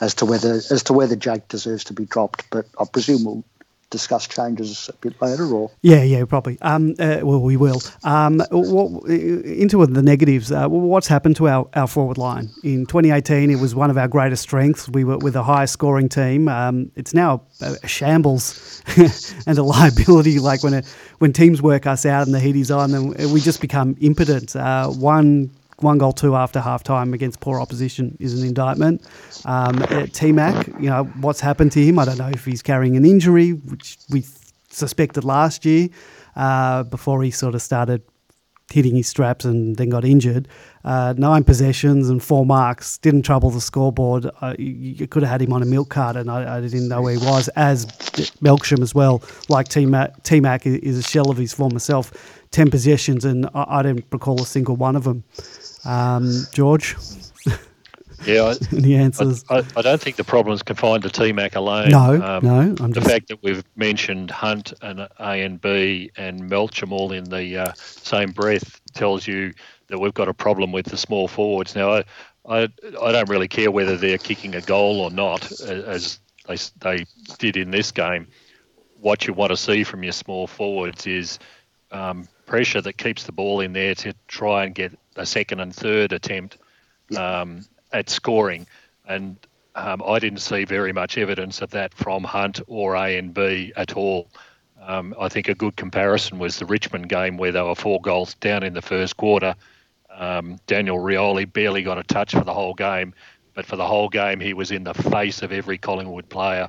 [0.00, 2.48] as to whether as to whether Jake deserves to be dropped.
[2.50, 3.44] But I presume we'll
[3.94, 6.60] discuss changes a bit later, or yeah, yeah, probably.
[6.60, 7.80] Um, uh, well, we will.
[8.02, 10.50] Um, what, into the negatives.
[10.50, 13.50] Uh, what's happened to our, our forward line in 2018?
[13.50, 14.88] It was one of our greatest strengths.
[14.88, 16.48] We were with the highest scoring team.
[16.48, 18.82] Um, it's now a shambles
[19.46, 20.40] and a liability.
[20.40, 20.86] Like when it,
[21.18, 24.56] when teams work us out and the heat is on, then we just become impotent.
[24.56, 25.50] Uh, one
[25.84, 29.06] one goal two after half time against poor opposition is an indictment.
[29.44, 31.98] Um, uh, T Mac, you know, what's happened to him?
[31.98, 34.24] I don't know if he's carrying an injury, which we
[34.70, 35.88] suspected last year
[36.34, 38.02] uh, before he sort of started
[38.72, 40.48] hitting his straps and then got injured.
[40.84, 44.26] Uh, nine possessions and four marks didn't trouble the scoreboard.
[44.40, 46.88] Uh, you, you, could have had him on a milk cart, and I, I, didn't
[46.88, 47.48] know where he was.
[47.56, 47.86] As
[48.42, 52.12] Melksham as well, like T Mac, T Mac is a shell of his former self.
[52.54, 55.24] Ten possessions, and I, I didn't recall a single one of them.
[55.84, 56.94] Um, George.
[58.24, 59.44] Yeah, I, any answers?
[59.50, 61.90] I, I, don't think the problem is confined to TMAC alone.
[61.90, 62.60] No, um, no.
[62.60, 63.06] I'm the just...
[63.06, 67.72] fact that we've mentioned Hunt and A and B and Melksham all in the uh,
[67.74, 69.52] same breath tells you
[69.88, 71.74] that we've got a problem with the small forwards.
[71.74, 72.04] Now, I,
[72.48, 72.68] I,
[73.02, 77.04] I don't really care whether they're kicking a goal or not, as they, they
[77.38, 78.26] did in this game.
[79.00, 81.38] What you want to see from your small forwards is
[81.90, 85.74] um, pressure that keeps the ball in there to try and get a second and
[85.74, 86.58] third attempt
[87.16, 88.66] um, at scoring.
[89.06, 89.36] And
[89.74, 93.72] um, I didn't see very much evidence of that from Hunt or A and B
[93.76, 94.28] at all.
[94.80, 98.34] Um, I think a good comparison was the Richmond game where they were four goals
[98.34, 99.54] down in the first quarter.
[100.10, 103.14] Um, Daniel Rioli barely got a touch for the whole game,
[103.54, 106.68] but for the whole game he was in the face of every Collingwood player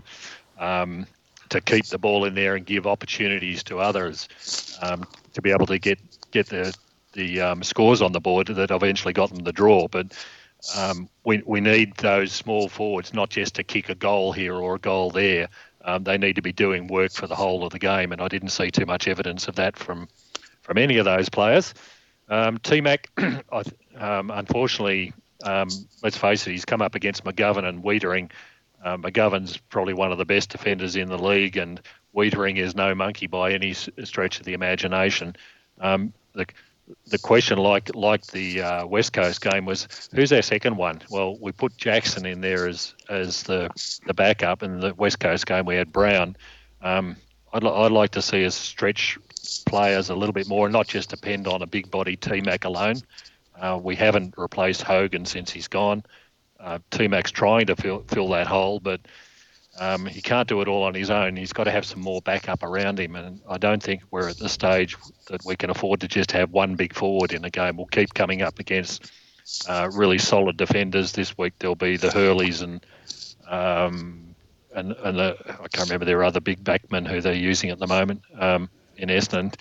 [0.58, 1.06] um,
[1.50, 4.28] to keep the ball in there and give opportunities to others
[4.82, 5.06] um,
[5.36, 6.00] to be able to get
[6.32, 6.76] get the
[7.14, 9.88] the um, scores on the board that eventually got them the draw.
[9.88, 10.14] But
[10.76, 14.76] um, we, we need those small forwards not just to kick a goal here or
[14.76, 15.48] a goal there.
[15.84, 18.28] Um, they need to be doing work for the whole of the game, and I
[18.28, 20.08] didn't see too much evidence of that from
[20.62, 21.74] from any of those players.
[22.28, 23.10] Um, T Mac,
[23.98, 25.70] um, unfortunately, um,
[26.02, 28.32] let's face it, he's come up against McGovern and Weitering.
[28.84, 31.80] Uh, McGovern's probably one of the best defenders in the league, and
[32.16, 35.36] Weitering is no monkey by any stretch of the imagination.
[35.80, 36.46] Um, the,
[37.08, 41.02] the question, like like the uh, West Coast game, was who's our second one?
[41.10, 43.70] Well, we put Jackson in there as as the
[44.06, 44.64] the backup.
[44.64, 46.36] In the West Coast game, we had Brown.
[46.82, 47.16] Um,
[47.52, 49.18] I'd, I'd like to see us stretch
[49.66, 52.66] players a little bit more, and not just depend on a big body T Mac
[52.66, 52.98] alone.
[53.60, 56.04] Uh, we haven't replaced Hogan since he's gone.
[56.60, 59.02] Uh, T Mac's trying to fill fill that hole, but
[59.80, 61.36] um, he can't do it all on his own.
[61.36, 64.38] He's got to have some more backup around him, and I don't think we're at
[64.38, 64.96] the stage
[65.28, 67.76] that we can afford to just have one big forward in a game.
[67.76, 69.12] We'll keep coming up against
[69.68, 71.12] uh, really solid defenders.
[71.12, 72.86] This week there'll be the Hurleys and
[73.48, 74.36] um,
[74.74, 77.88] and and the, I can't remember their other big backmen who they're using at the
[77.88, 79.56] moment um, in Essendon.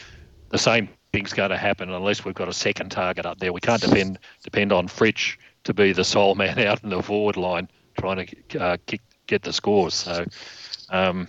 [0.50, 3.52] The same thing's going to happen unless we've got a second target up there.
[3.52, 7.36] We can't depend depend on Fritsch to be the sole man out in the forward
[7.36, 9.94] line trying to uh, kick get the scores.
[9.94, 10.24] So,
[10.90, 11.28] um,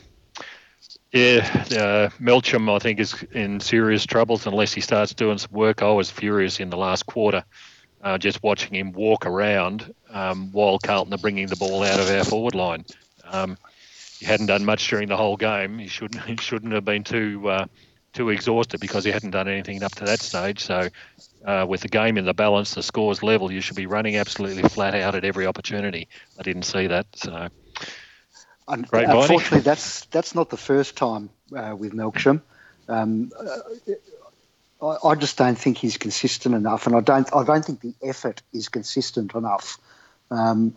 [1.16, 5.82] yeah, uh, I think, is in serious troubles unless he starts doing some work.
[5.82, 7.46] I was furious in the last quarter,
[8.02, 12.10] uh, just watching him walk around um, while Carlton are bringing the ball out of
[12.10, 12.84] our forward line.
[13.24, 13.58] Um,
[14.20, 15.80] he hadn't done much during the whole game.
[15.80, 17.66] He shouldn't he shouldn't have been too uh,
[18.12, 20.60] too exhausted because he hadn't done anything up to that stage.
[20.60, 20.90] So,
[21.46, 24.64] uh, with the game in the balance, the scores level, you should be running absolutely
[24.64, 26.10] flat out at every opportunity.
[26.38, 27.08] I didn't see that.
[27.16, 27.50] So.
[28.68, 32.42] Great Unfortunately, that's that's not the first time uh, with Melksham.
[32.88, 33.96] Um, uh,
[34.82, 37.94] I, I, just don't think he's consistent enough, and I don't I don't think the
[38.04, 39.78] effort is consistent enough.
[40.32, 40.76] Um,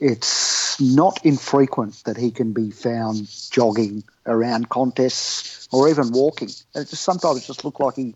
[0.00, 6.48] it's not infrequent that he can be found jogging around contests or even walking.
[6.74, 8.14] It just sometimes it just look like he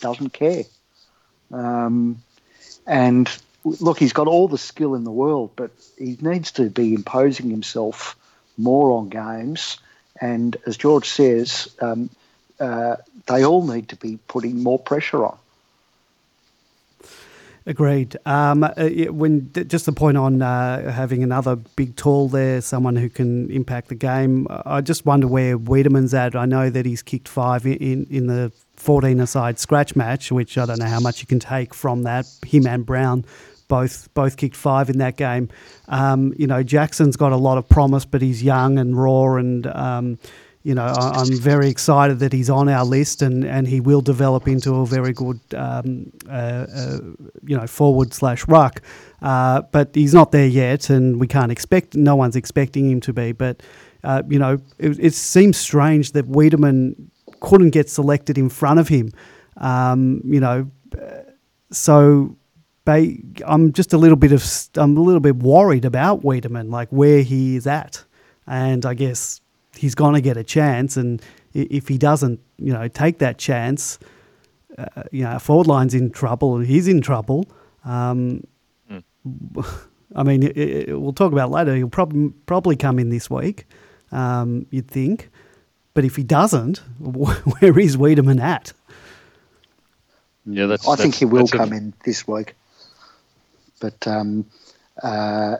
[0.00, 0.64] doesn't care.
[1.52, 2.22] Um,
[2.86, 3.30] and
[3.64, 7.50] look, he's got all the skill in the world, but he needs to be imposing
[7.50, 8.16] himself
[8.56, 9.78] more on games.
[10.20, 12.10] And as George says, um,
[12.58, 15.38] uh, they all need to be putting more pressure on.
[17.66, 18.16] Agreed.
[18.24, 18.72] Um, uh,
[19.10, 23.88] when just the point on uh, having another big tall there, someone who can impact
[23.88, 24.46] the game.
[24.50, 26.34] I just wonder where Weideman's at.
[26.34, 30.64] I know that he's kicked five in in the 14 aside scratch match, which I
[30.64, 32.26] don't know how much you can take from that.
[32.46, 33.26] Him and Brown
[33.70, 35.48] both both kicked five in that game.
[35.88, 39.66] Um, you know, Jackson's got a lot of promise, but he's young and raw, and
[39.68, 40.18] um,
[40.62, 44.02] you know, I, am very excited that he's on our list, and, and he will
[44.02, 46.98] develop into a very good, um, uh, uh,
[47.46, 48.82] you know, forward slash ruck.
[49.22, 51.94] Uh, but he's not there yet, and we can't expect.
[51.94, 53.62] No one's expecting him to be, but
[54.04, 56.94] uh, you know, it, it, seems strange that Weideman
[57.40, 59.12] couldn't get selected in front of him.
[59.56, 60.70] Um, you know,
[61.70, 62.36] so
[62.86, 64.44] I'm just a little bit of
[64.76, 68.04] I'm a little bit worried about Weideman, like where he is at,
[68.46, 69.40] and I guess
[69.76, 71.22] he's going to get a chance, and
[71.54, 73.98] if he doesn't, you know, take that chance,
[74.78, 77.46] uh, you know, forward line's in trouble, and he's in trouble.
[77.84, 78.42] Um,
[78.90, 79.02] mm.
[80.16, 81.76] I mean, it, it, we'll talk about later.
[81.76, 83.66] He'll probably probably come in this week,
[84.10, 85.30] um, you'd think,
[85.94, 88.72] but if he doesn't, where is Weideman at?
[90.46, 90.86] Yeah, that's.
[90.86, 91.76] I that's, think he will come a...
[91.76, 92.54] in this week.
[93.80, 94.46] But um,
[95.02, 95.56] uh,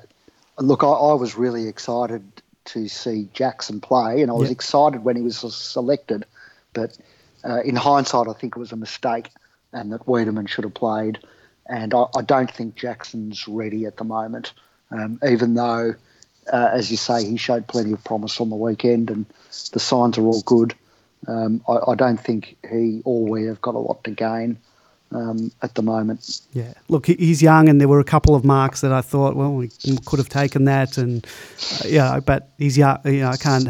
[0.58, 2.22] look, I, I, was really excited
[2.66, 4.56] to see Jackson play, and I was yep.
[4.56, 6.24] excited when he was selected.
[6.72, 6.96] But
[7.44, 9.30] uh, in hindsight, I think it was a mistake,
[9.72, 11.18] and that Weideman should have played.
[11.66, 14.52] And I, I don't think Jackson's ready at the moment,
[14.90, 15.94] um, even though,
[16.52, 19.26] uh, as you say, he showed plenty of promise on the weekend, and
[19.72, 20.74] the signs are all good.
[21.26, 24.58] Um, I, I, don't think he or we have got a lot to gain
[25.12, 26.40] um, at the moment.
[26.52, 29.52] Yeah, look, he's young, and there were a couple of marks that I thought, well,
[29.52, 29.70] we
[30.04, 31.26] could have taken that, and
[31.84, 32.98] uh, yeah, but he's young.
[33.04, 33.68] You know, I can't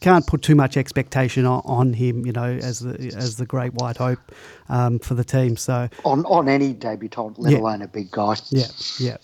[0.00, 2.26] can't put too much expectation on, on him.
[2.26, 4.32] You know, as the as the great white hope
[4.68, 5.56] um, for the team.
[5.56, 7.58] So on on any debutant, let yeah.
[7.58, 8.36] alone a big guy.
[8.50, 8.66] Yeah,
[8.98, 9.16] yeah.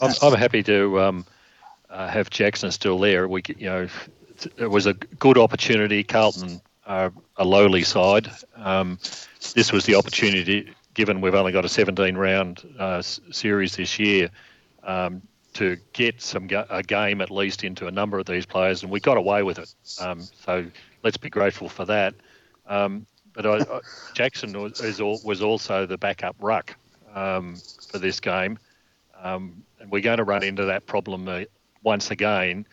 [0.00, 1.26] I'm, I'm happy to um,
[1.90, 3.28] uh, have Jackson still there.
[3.28, 3.88] We, you know,
[4.56, 6.02] it was a good opportunity.
[6.02, 8.30] Carlton are a lowly side.
[8.56, 8.98] Um,
[9.54, 14.30] this was the opportunity, given we've only got a 17 round uh, series this year,
[14.82, 15.22] um,
[15.54, 18.90] to get some ga- a game at least into a number of these players, and
[18.90, 19.74] we got away with it.
[20.00, 20.66] Um, so
[21.02, 22.14] let's be grateful for that.
[22.66, 23.80] Um, but I, I,
[24.14, 26.76] Jackson was, was, also the backup ruck
[27.14, 27.56] um,
[27.90, 28.58] for this game,
[29.20, 31.42] um, and we're going to run into that problem uh,
[31.82, 32.66] once again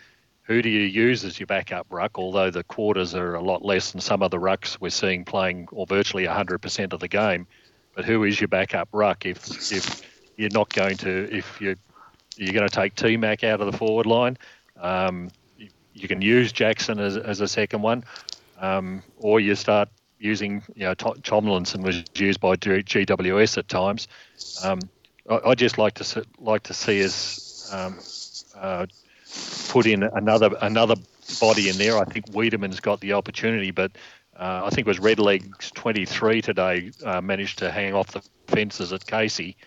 [0.47, 2.17] who do you use as your backup ruck?
[2.17, 5.67] Although the quarters are a lot less than some of the rucks we're seeing playing,
[5.71, 7.45] or virtually 100% of the game.
[7.93, 10.01] But who is your backup ruck if if
[10.37, 11.75] you're not going to if you
[12.37, 14.37] you're going to take T Mac out of the forward line?
[14.79, 18.03] Um, you, you, can use Jackson as, as a second one,
[18.59, 24.07] um, or you start using you know Tomlinson was used by GWS at times.
[24.63, 24.79] Um,
[25.29, 27.97] I, I just like to like to see us um,
[28.55, 28.85] uh,
[29.69, 30.95] put in another another
[31.39, 31.97] body in there.
[31.97, 33.91] I think Weideman's got the opportunity, but
[34.37, 38.93] uh, I think it was Redlegs 23 today uh, managed to hang off the fences
[38.93, 39.57] at Casey,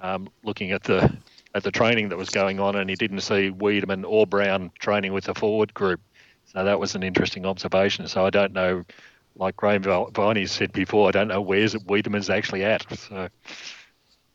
[0.00, 1.16] um, looking at the
[1.54, 5.12] at the training that was going on, and he didn't see Weideman or Brown training
[5.12, 6.00] with the forward group.
[6.46, 8.06] So that was an interesting observation.
[8.06, 8.84] So I don't know,
[9.36, 12.84] like Grape Viney said before, I don't know where's Weideman's actually at.
[12.98, 13.28] So.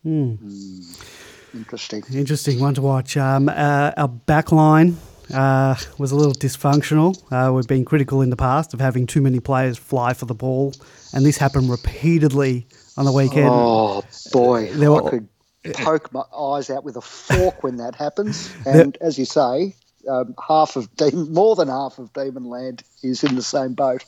[0.04, 0.34] Hmm.
[0.34, 1.33] Mm.
[1.54, 2.04] Interesting.
[2.14, 3.16] Interesting one to watch.
[3.18, 4.98] Um, uh, our back line
[5.34, 7.22] uh, was a little dysfunctional.
[7.32, 10.34] Uh, we've been critical in the past of having too many players fly for the
[10.34, 10.74] ball,
[11.14, 13.50] and this happened repeatedly on the weekend.
[13.50, 15.30] Oh boy, there I were, could
[15.74, 18.54] poke my eyes out with a fork when that happens.
[18.66, 19.76] And as you say,
[20.10, 24.04] um, half of Demon, more than half of Demonland is in the same boat.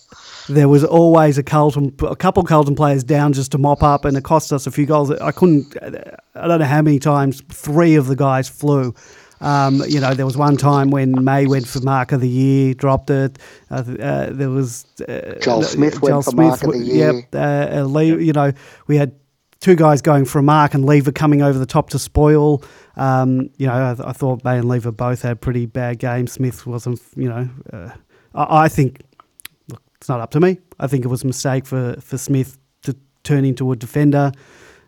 [0.50, 4.06] There was always a Carlton, a couple of Carlton players down just to mop up,
[4.06, 5.12] and it cost us a few goals.
[5.12, 5.76] I couldn't,
[6.36, 8.94] I don't know how many times three of the guys flew.
[9.42, 12.74] Um, you know, there was one time when May went for Mark of the Year,
[12.74, 13.38] dropped it.
[13.70, 17.14] Uh, uh, there was uh, Joel Smith Joel went for Smith, Mark of the Year.
[17.32, 17.36] Yep.
[17.36, 18.54] Uh, Lee, you know,
[18.88, 19.14] we had
[19.60, 22.64] two guys going for a mark and Lever coming over the top to spoil.
[22.96, 26.34] Um, you know, I, I, thought May and Lever both had pretty bad games.
[26.34, 27.90] Smith wasn't, you know, uh,
[28.34, 29.02] I, I, think,
[29.70, 30.60] look, it's not up to me.
[30.80, 34.32] I think it was a mistake for, for Smith to turn into a defender.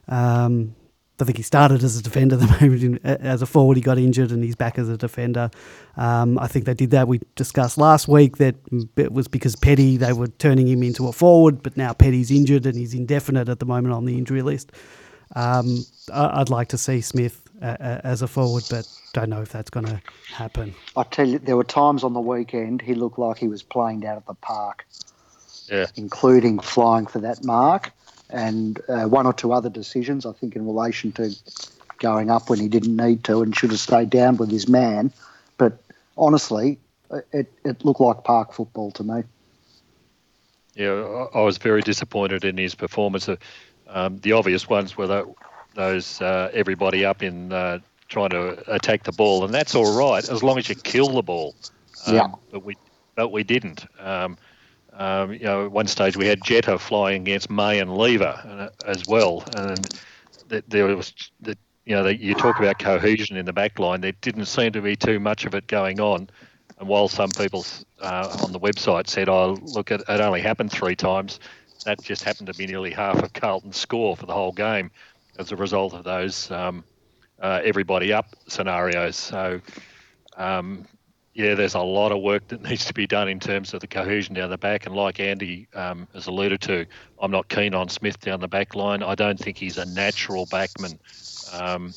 [0.08, 0.75] Um,
[1.19, 2.35] I think he started as a defender.
[2.37, 5.50] Then as a forward, he got injured, and he's back as a defender.
[5.96, 7.08] Um, I think they did that.
[7.08, 8.56] We discussed last week that
[8.96, 12.65] it was because Petty they were turning him into a forward, but now Petty's injured
[12.65, 14.71] and he's indefinite at the moment on the injury list.
[15.35, 19.87] Um, I'd like to see Smith as a forward, but don't know if that's going
[19.87, 20.75] to happen.
[20.96, 24.02] I tell you, there were times on the weekend he looked like he was playing
[24.02, 24.85] down at the park,
[25.67, 27.92] yeah, including flying for that mark
[28.30, 31.36] and uh, one or two other decisions, I think, in relation to
[32.00, 35.12] going up when he didn't need to and should have stayed down with his man.
[35.58, 35.78] But
[36.17, 36.78] honestly,
[37.32, 39.23] it, it looked like park football to me.
[40.75, 43.28] Yeah, I was very disappointed in his performance.
[43.88, 45.25] Um, the obvious ones were that,
[45.73, 50.28] those uh, everybody up in uh, trying to attack the ball, and that's all right
[50.30, 51.56] as long as you kill the ball.
[52.06, 52.28] Um, yeah.
[52.52, 52.75] But we,
[53.15, 53.86] but we didn't.
[54.00, 54.38] Um,
[54.98, 58.69] um, you know, at one stage we had Jetta flying against May and Lever uh,
[58.85, 59.89] as well, and
[60.67, 61.13] there was
[61.85, 64.02] you know you talk about cohesion in the back line.
[64.02, 66.29] There didn't seem to be too much of it going on.
[66.79, 67.65] And while some people
[68.00, 71.39] uh, on the website said, "Oh, look, it, it only happened three times,"
[71.85, 74.91] that just happened to be nearly half of Carlton's score for the whole game
[75.37, 76.83] as a result of those um,
[77.41, 79.15] uh, everybody up scenarios.
[79.15, 79.62] So,
[80.37, 80.85] um,
[81.38, 83.88] yeah, there's a lot of work that needs to be done in terms of the
[83.88, 84.88] cohesion down the back.
[84.88, 86.85] And like Andy um, has alluded to,
[87.21, 89.04] I'm not keen on Smith down the back line.
[89.04, 90.98] I don't think he's a natural backman.
[91.54, 91.94] Um,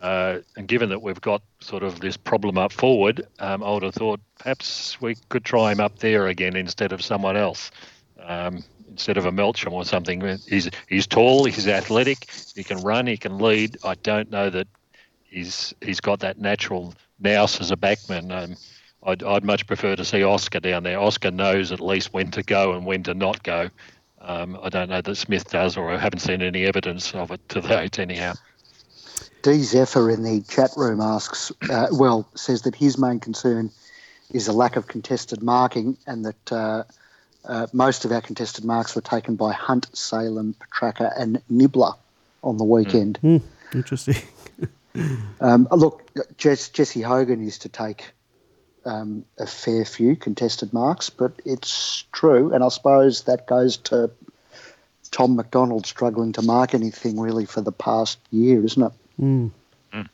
[0.00, 3.82] uh, and given that we've got sort of this problem up forward, um, I would
[3.82, 7.72] have thought perhaps we could try him up there again instead of someone else,
[8.22, 10.20] um, instead of a Melksham or something.
[10.46, 13.78] He's he's tall, he's athletic, he can run, he can lead.
[13.84, 14.68] I don't know that
[15.24, 18.30] he's he's got that natural nous as a backman.
[18.30, 18.56] Um,
[19.06, 20.98] I'd, I'd much prefer to see Oscar down there.
[20.98, 23.70] Oscar knows at least when to go and when to not go.
[24.20, 27.48] Um, I don't know that Smith does, or I haven't seen any evidence of it
[27.50, 28.34] to date, anyhow.
[29.42, 29.62] D.
[29.62, 33.70] Zephyr in the chat room asks, uh, well, says that his main concern
[34.32, 36.82] is a lack of contested marking and that uh,
[37.44, 41.92] uh, most of our contested marks were taken by Hunt, Salem, Petracca, and Nibbler
[42.42, 43.20] on the weekend.
[43.22, 43.40] Mm.
[43.40, 44.16] Mm, interesting.
[45.40, 48.12] um, look, Jess, Jesse Hogan used to take
[48.86, 54.10] um, a fair few contested marks, but it's true, and I suppose that goes to
[55.10, 58.92] Tom McDonald struggling to mark anything really for the past year, isn't it?
[59.20, 59.50] Mm.
[59.92, 60.08] Mm.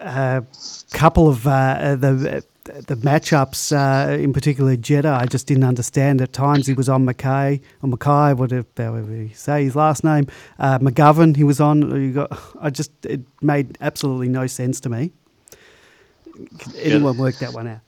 [0.00, 0.44] A
[0.92, 6.20] couple of uh, the the matchups, uh, in particular Jetta, I just didn't understand.
[6.20, 10.26] At times he was on McKay, or Mackay, whatever you say his last name.
[10.58, 11.82] Uh, McGovern, he was on.
[12.02, 15.12] You got, I just it made absolutely no sense to me.
[16.58, 17.20] Can anyone yeah.
[17.20, 17.80] work that one out?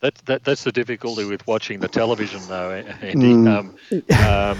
[0.00, 3.34] That, that, that's the difficulty with watching the television, though, Andy.
[3.34, 3.48] Mm.
[3.48, 3.68] Um,
[4.52, 4.58] um,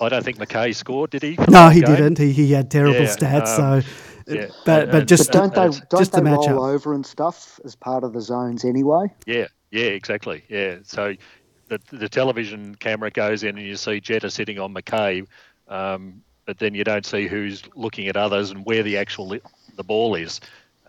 [0.00, 1.36] I don't think McKay scored, did he?
[1.48, 1.96] No, he game?
[1.96, 2.18] didn't.
[2.18, 3.58] He, he had terrible yeah, stats.
[3.58, 3.88] Um, so,
[4.32, 4.46] yeah.
[4.64, 6.74] but but just but don't they don't just they the roll matchup.
[6.74, 9.12] over and stuff as part of the zones anyway?
[9.26, 10.44] Yeah, yeah, exactly.
[10.48, 11.14] Yeah, so
[11.68, 15.26] the the television camera goes in and you see Jetta sitting on McKay,
[15.68, 19.36] um, but then you don't see who's looking at others and where the actual
[19.76, 20.40] the ball is.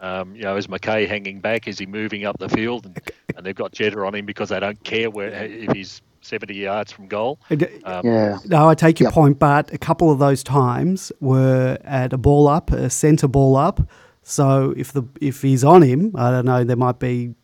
[0.01, 1.67] Um, you know, is McKay hanging back?
[1.67, 2.85] Is he moving up the field?
[2.85, 3.01] And,
[3.37, 6.91] and they've got Jetta on him because they don't care where if he's 70 yards
[6.91, 7.39] from goal.
[7.49, 8.37] Um, yeah.
[8.45, 9.13] No, I take your yep.
[9.13, 13.55] point, but a couple of those times were at a ball up, a centre ball
[13.55, 13.87] up.
[14.23, 17.35] So if the if he's on him, I don't know, there might be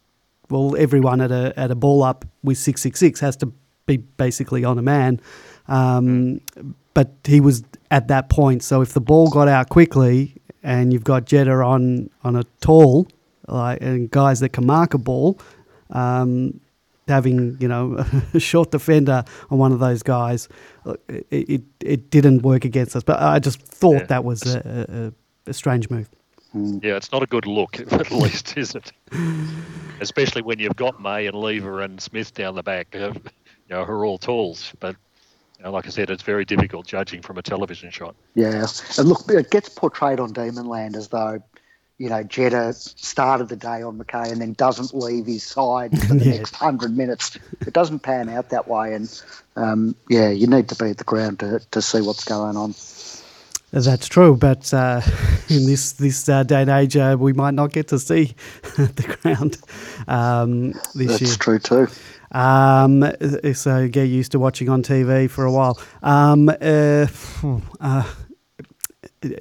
[0.49, 3.53] well, everyone at a at a ball up with six six six has to
[3.85, 5.21] be basically on a man.
[5.67, 6.73] Um, mm.
[6.93, 8.63] But he was at that point.
[8.63, 13.07] So if the ball got out quickly and you've got Jetta on on a tall,
[13.47, 15.39] like and guys that can mark a ball,
[15.89, 16.59] um,
[17.07, 20.47] having you know a short defender on one of those guys,
[21.09, 23.03] it, it, it didn't work against us.
[23.03, 24.05] But I just thought yeah.
[24.05, 25.13] that was a,
[25.45, 26.09] a, a, strange move.
[26.51, 26.79] Hmm.
[26.81, 28.91] Yeah, it's not a good look, at least, is it?
[29.99, 33.13] Especially when you've got May and Lever and Smith down the back, you
[33.69, 34.73] know, who are all talls.
[34.79, 34.95] But
[35.61, 38.15] you know, like I said, it's very difficult judging from a television shot.
[38.33, 38.65] Yeah,
[38.97, 41.39] and look, it gets portrayed on Demonland as though
[41.99, 46.15] you know, Jetta started the day on McKay and then doesn't leave his side for
[46.15, 46.37] the yeah.
[46.37, 47.37] next hundred minutes.
[47.59, 49.21] It doesn't pan out that way, and
[49.55, 52.73] um, yeah, you need to be at the ground to, to see what's going on.
[53.69, 55.01] That's true, but uh,
[55.47, 58.33] in this this uh, day and age, uh, we might not get to see
[58.77, 59.59] the ground
[60.07, 61.27] um, this That's year.
[61.27, 61.87] That's true too.
[62.31, 63.11] Um,
[63.53, 65.79] so get used to watching on TV for a while.
[66.01, 67.07] Um, uh,
[67.81, 68.03] uh,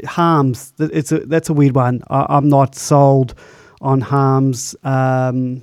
[0.05, 2.03] Harmes, it's a, that's a weird one.
[2.11, 3.34] I, am not sold
[3.80, 4.74] on Harmes.
[4.84, 5.62] um,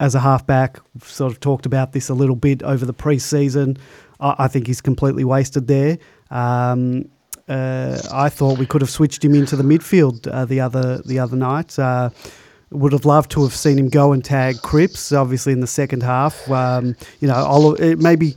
[0.00, 0.78] as a halfback.
[0.94, 3.78] We've sort of talked about this a little bit over the preseason.
[4.20, 5.98] I, I think he's completely wasted there.
[6.30, 7.08] Um,
[7.48, 11.18] uh, I thought we could have switched him into the midfield uh, the other the
[11.18, 11.78] other night.
[11.78, 12.10] Uh,
[12.70, 16.02] would have loved to have seen him go and tag Cripps, obviously in the second
[16.02, 16.50] half.
[16.50, 18.34] Um, you know, maybe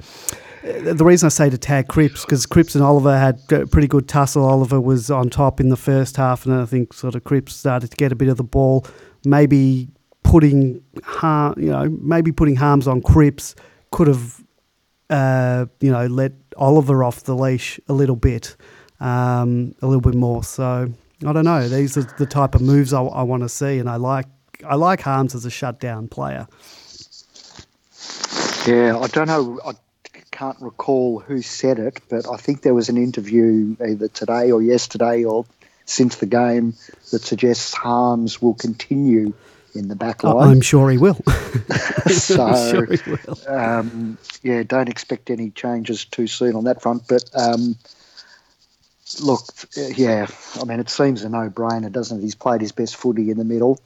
[0.62, 4.08] the reason I say to tag Cripps because Cripps and Oliver had a pretty good
[4.08, 4.46] tussle.
[4.46, 7.92] Oliver was on top in the first half, and I think sort of Cripps started
[7.92, 8.86] to get a bit of the ball.
[9.26, 9.90] Maybe
[10.24, 13.56] putting harm, you know, maybe putting Harmes on Cripps
[13.92, 14.44] could have,
[15.10, 18.56] uh, you know, let Oliver off the leash a little bit,
[19.00, 20.44] um, a little bit more.
[20.44, 20.94] So
[21.26, 21.68] I don't know.
[21.68, 24.28] These are the type of moves I, I want to see, and I like
[24.66, 26.48] I like Harmes as a shutdown player.
[28.68, 29.60] Yeah, I don't know.
[29.66, 29.74] I
[30.32, 34.62] can't recall who said it, but I think there was an interview either today or
[34.62, 35.46] yesterday or
[35.86, 36.76] since the game
[37.12, 39.34] that suggests Harmes will continue
[39.76, 40.36] in the back line.
[40.36, 41.16] Oh, I'm sure he will.
[42.08, 43.38] so, sure he will.
[43.48, 47.08] Um, yeah, don't expect any changes too soon on that front.
[47.08, 47.76] But um,
[49.20, 49.46] look,
[49.76, 50.28] yeah,
[50.60, 52.22] I mean, it seems a no-brainer, doesn't it?
[52.22, 53.82] He's played his best footy in the middle.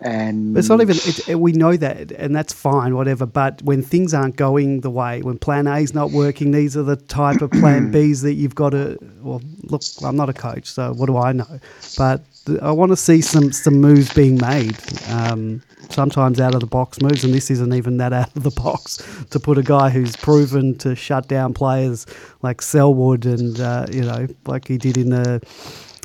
[0.00, 0.96] And But it's not even.
[1.26, 3.26] It, we know that, and that's fine, whatever.
[3.26, 6.94] But when things aren't going the way, when Plan A's not working, these are the
[6.94, 8.96] type of Plan Bs that you've got to.
[9.20, 11.60] Well, look, I'm not a coach, so what do I know?
[11.96, 12.22] But
[12.62, 14.76] I want to see some some moves being made.
[15.08, 18.50] Um, sometimes out of the box moves, and this isn't even that out of the
[18.50, 18.98] box
[19.30, 22.06] to put a guy who's proven to shut down players
[22.42, 25.40] like Selwood and uh, you know like he did in the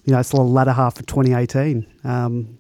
[0.06, 1.86] you know it's the latter half of 2018.
[2.04, 2.58] Um,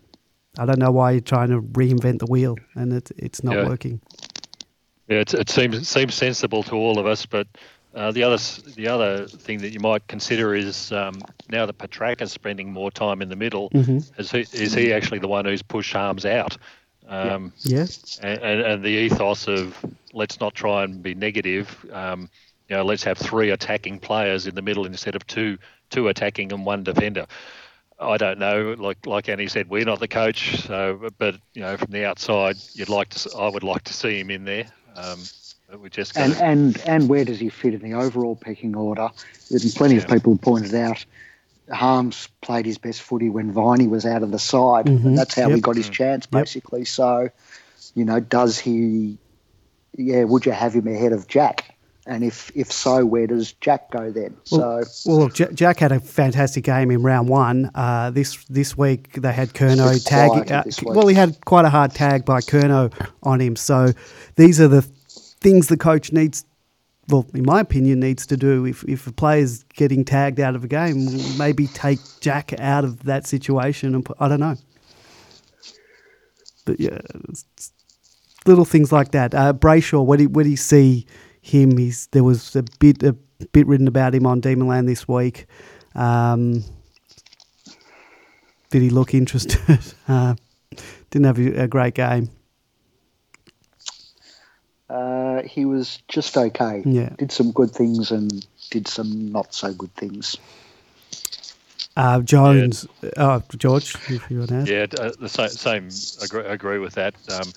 [0.57, 3.65] I don't know why you're trying to reinvent the wheel, and it, it's not Yeah.
[3.65, 4.01] working.
[5.09, 7.47] Yeah, it's, it seems seems sensible to all of us, but
[7.95, 8.38] uh, the other
[8.76, 11.19] the other thing that you might consider is um,
[11.49, 13.69] now that Petracca's spending more time in the middle,
[14.17, 16.57] is he is he actually the one who's pushed Harmes out?
[17.08, 17.86] Um, Yeah,
[18.22, 19.78] and, and, and the ethos of
[20.14, 21.86] let's not try and be negative.
[21.91, 22.30] Um,
[22.70, 25.58] you know, let's have three attacking players in the middle instead of two
[25.89, 27.26] two attacking and one defender.
[27.99, 28.76] I don't know.
[28.78, 32.58] Like like Annie said, we're not the coach, so but you know, from the outside,
[32.74, 33.16] you'd like to.
[33.18, 34.66] s- I would like to see him in there.
[34.95, 35.20] Um,
[35.70, 39.10] but we just and and and where does he fit in the overall pecking order?
[39.49, 40.16] There's plenty of Yeah.
[40.16, 41.06] people pointed out.
[41.72, 44.86] Harmes played his best footy when Viney was out of the side.
[44.86, 45.05] Mhm.
[45.05, 46.41] And that's how he got his chance, Yep.
[46.43, 46.86] basically.
[46.86, 47.30] So,
[47.95, 49.18] you know, does he?
[49.97, 51.76] Yeah, would you have him ahead of Jack?
[52.05, 54.36] And if if so, where does Jack go then?
[54.51, 57.72] Well- so Well, look, J- Jack had a fantastic game in round one.
[57.74, 60.51] Uh, this this week they had Curnow It's tag.
[60.51, 62.91] Uh, well, he had quite a hard tag by Curnow
[63.22, 63.55] on him.
[63.55, 63.93] So
[64.36, 66.43] these are the things the coach needs.
[67.10, 70.64] Well, in my opinion, needs to do if if a player's getting tagged out of
[70.64, 74.56] a game, maybe take Jack out of that situation and put, I don't know.
[76.66, 76.99] But yeah,
[78.45, 79.36] little things like that.
[79.36, 81.06] Uh, Brayshaw, where do where do you see
[81.41, 81.78] him?
[81.78, 83.14] He's there was a bit a
[83.51, 85.45] bit written about him on Demonland this week.
[85.95, 86.64] Um,
[88.70, 89.80] did he look interested?
[90.08, 90.36] uh,
[91.12, 92.30] didn't have a, a great game.
[94.89, 96.84] uh, he was just okay.
[96.86, 97.10] Yeah.
[97.18, 100.38] Did some good things and did some not so good things.
[101.96, 102.88] Uh, Jones,
[103.18, 104.68] oh George, if you want to add.
[104.68, 105.50] yeah, uh, the same.
[105.50, 105.89] same
[106.24, 107.14] agree, agree with that.
[107.32, 107.52] Um,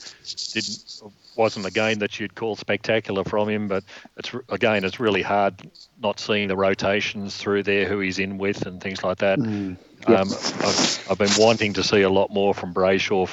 [0.52, 1.02] didn't
[1.36, 3.82] wasn't a game that you'd call spectacular from him, but
[4.18, 5.54] it's again it's really hard
[6.02, 9.38] not seeing the rotations through there, who he's in with, and things like that.
[9.38, 9.78] Mm.
[10.06, 10.18] Yep.
[10.18, 13.30] Um, I've, I've been wanting to see a lot more from Brayshaw,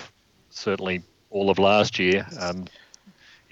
[0.51, 2.26] certainly all of last year.
[2.39, 2.66] Um,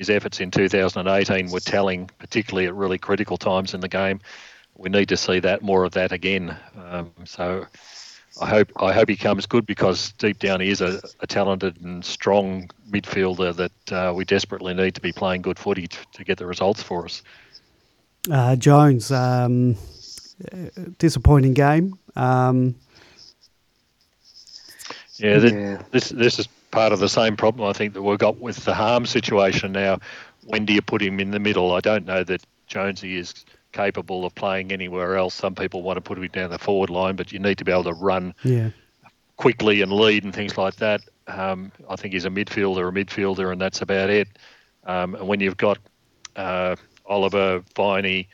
[0.01, 4.19] his efforts in 2018 were telling, particularly at really critical times in the game.
[4.75, 6.57] We need to see that more of that again.
[6.75, 7.67] Um, so
[8.41, 11.79] I hope I hope he comes good because deep down he is a, a talented
[11.81, 16.23] and strong midfielder that uh, we desperately need to be playing good footy to, to
[16.23, 17.21] get the results for us.
[18.31, 19.75] Uh, Jones, um,
[20.51, 20.57] uh,
[20.97, 21.93] disappointing game.
[22.15, 22.73] Um,
[25.19, 25.83] Yeah, th- Yeah.
[25.91, 28.73] this this is part of the same problem I think that we've got with the
[28.73, 29.99] harm situation now.
[30.45, 31.73] When do you put him in the middle?
[31.73, 35.33] I don't know that Jonesy is capable of playing anywhere else.
[35.33, 37.71] Some people want to put him down the forward line, but you need to be
[37.71, 38.71] able to run yeah,
[39.37, 41.01] quickly and lead and things like that.
[41.27, 44.27] Um, I think he's a midfielder, a midfielder, and that's about it.
[44.85, 45.77] Um, and when you've got
[46.35, 48.27] uh, Oliver, Viney,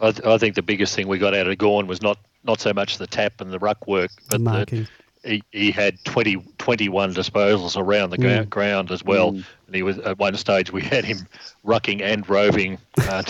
[0.00, 2.60] I, th- I, think the biggest thing we got out of Gawn was not, not
[2.60, 4.88] so much the tap and the ruck work, but the, the
[5.24, 8.48] he, he had 20, 21 disposals around the mm.
[8.50, 9.32] ground as well.
[9.32, 9.44] Mm.
[9.66, 11.26] And he was at one stage we had him
[11.64, 13.22] rucking and roving uh,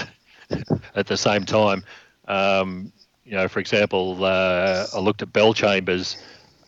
[0.95, 1.85] at the same time.
[2.27, 2.93] Um,
[3.25, 6.17] you know, for example, uh, I looked at Bellchambers'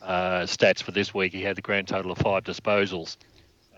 [0.03, 1.33] uh, stats for this week.
[1.33, 3.17] He had the grand total of five disposals,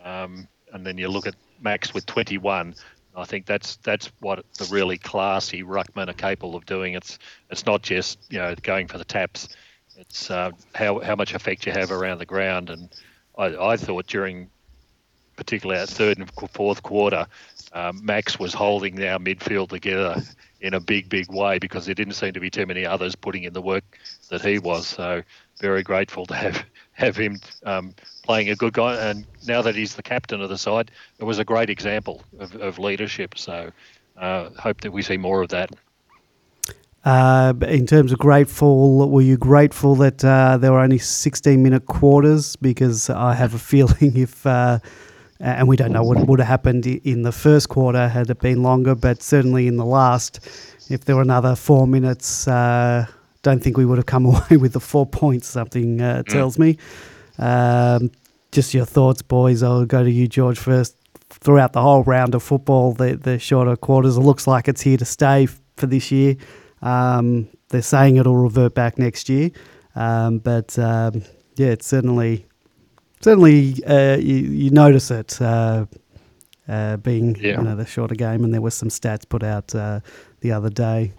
[0.05, 2.75] um, and then you look at Max with 21.
[3.17, 6.95] I think that's that's what the really classy ruckmen are capable of doing.
[6.95, 7.19] It's
[7.51, 9.49] it's not just you know going for the taps.
[9.97, 12.71] It's uh, how how much effect you have around the ground.
[12.71, 12.89] And
[13.37, 14.51] I, I thought during
[15.35, 17.27] particularly that third and fourth quarter,
[17.73, 20.23] um, Max was holding our midfield together
[20.61, 23.45] in a big, big way because there didn't seem to be too many others putting
[23.45, 23.85] in the work
[24.31, 24.87] that he was.
[24.87, 25.23] So
[25.61, 27.95] very grateful to have have him um,
[28.25, 28.97] playing a good guy.
[28.97, 32.55] And now that he's the captain of the side, it was a great example of,
[32.57, 33.39] of leadership.
[33.39, 33.71] So
[34.17, 35.71] uh, hope that we see more of that.
[37.05, 41.87] Uh, in terms of grateful, were you grateful that uh, there were only 16 minute
[41.87, 42.57] quarters?
[42.57, 44.81] Because I have a feeling if uh,
[45.41, 48.63] and we don't know what would have happened in the first quarter had it been
[48.63, 50.41] longer, but certainly in the last,
[50.91, 53.07] if there were another four minutes, uh,
[53.43, 55.47] don't think we would have come away with the four points.
[55.49, 56.33] Something uh, mm.
[56.33, 56.79] tells me.
[57.39, 58.11] Um,
[58.51, 59.63] just your thoughts, boys.
[59.63, 60.97] I'll go to you, George, first.
[61.31, 64.97] Throughout the whole round of football, the the shorter quarters, it looks like it's here
[64.97, 66.37] to stay for this year.
[66.81, 69.51] Um, they're saying it'll revert back next year,
[69.95, 71.23] um, but um,
[71.57, 72.48] yeah, it's certainly
[73.21, 75.87] certainly uh, you, you, notice it uh,
[76.69, 77.59] uh, being yeah.
[77.59, 80.01] you know, the shorter game, and there were some stats put out uh,
[80.41, 81.13] the other day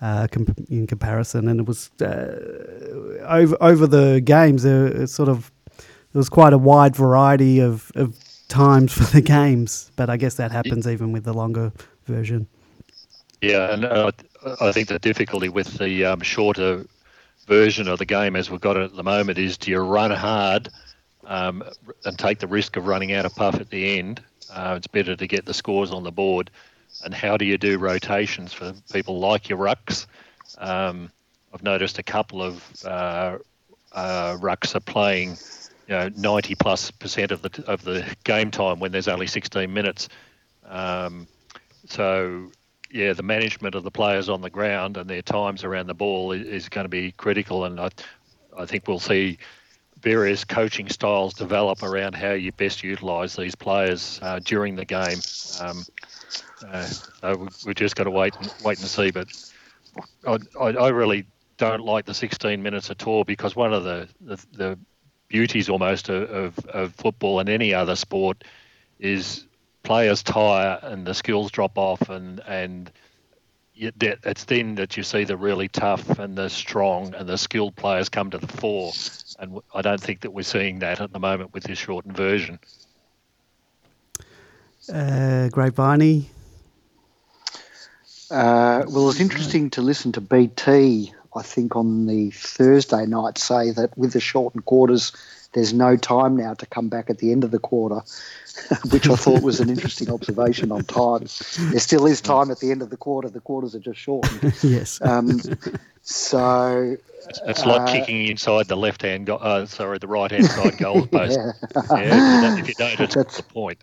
[0.00, 4.62] uh, comp- in comparison, and it was uh, over over the games.
[4.62, 5.50] There sort of
[6.12, 8.16] there was quite a wide variety of, of
[8.48, 11.72] times for the games, but I guess that happens even with the longer
[12.06, 12.46] version.
[13.40, 13.86] Yeah, and
[14.60, 16.84] I think the difficulty with the um, shorter
[17.46, 20.10] version of the game as we've got it at the moment is do you run
[20.10, 20.68] hard
[21.30, 21.62] um,
[22.04, 24.20] and take the risk of running out of puff at the end.
[24.52, 26.50] Uh, it's better to get the scores on the board.
[27.04, 30.06] And how do you do rotations for people like your rucks?
[30.58, 31.08] Um,
[31.54, 33.38] I've noticed a couple of uh,
[33.92, 35.36] uh, rucks are playing,
[35.86, 39.72] you know, 90 plus percent of the of the game time when there's only 16
[39.72, 40.08] minutes.
[40.68, 41.28] Um,
[41.86, 42.50] so
[42.90, 46.32] yeah, the management of the players on the ground and their times around the ball
[46.32, 47.90] is, is going to be critical, and I,
[48.58, 49.38] I think we'll see
[50.02, 55.18] various coaching styles develop around how you best utilise these players uh, during the game.
[55.60, 55.84] Um,
[56.66, 59.10] uh, so we, just got to wait and wait and see.
[59.10, 59.28] But
[60.26, 61.26] I, I, I, really
[61.56, 64.78] don't like the 16 minutes at all because one of the, the, the
[65.28, 68.44] beauties almost of, of, of, football and any other sport
[68.98, 69.46] is
[69.82, 72.92] players tire and the skills drop off and and
[73.80, 78.08] it's then that you see the really tough and the strong and the skilled players
[78.08, 78.92] come to the fore
[79.38, 82.58] and I don't think that we're seeing that at the moment with this shortened version.
[84.92, 86.30] Uh, Grape Viney.
[88.30, 91.12] Uh, well, it's interesting to listen to BT.
[91.34, 95.12] I think on the Thursday night say that with the shortened quarters,
[95.52, 98.02] there's no time now to come back at the end of the quarter,
[98.90, 101.26] which I thought was an interesting observation on time.
[101.70, 103.28] There still is time at the end of the quarter.
[103.28, 104.54] The quarters are just shortened.
[104.62, 105.00] yes.
[105.02, 105.40] Um,
[106.02, 106.96] so
[107.28, 110.46] it's, it's like uh, kicking inside the left hand, go- uh, sorry, the right hand
[110.46, 111.38] side goal post.
[111.38, 111.82] yeah.
[111.90, 112.58] yeah.
[112.58, 113.78] if you don't, it's that's, the point.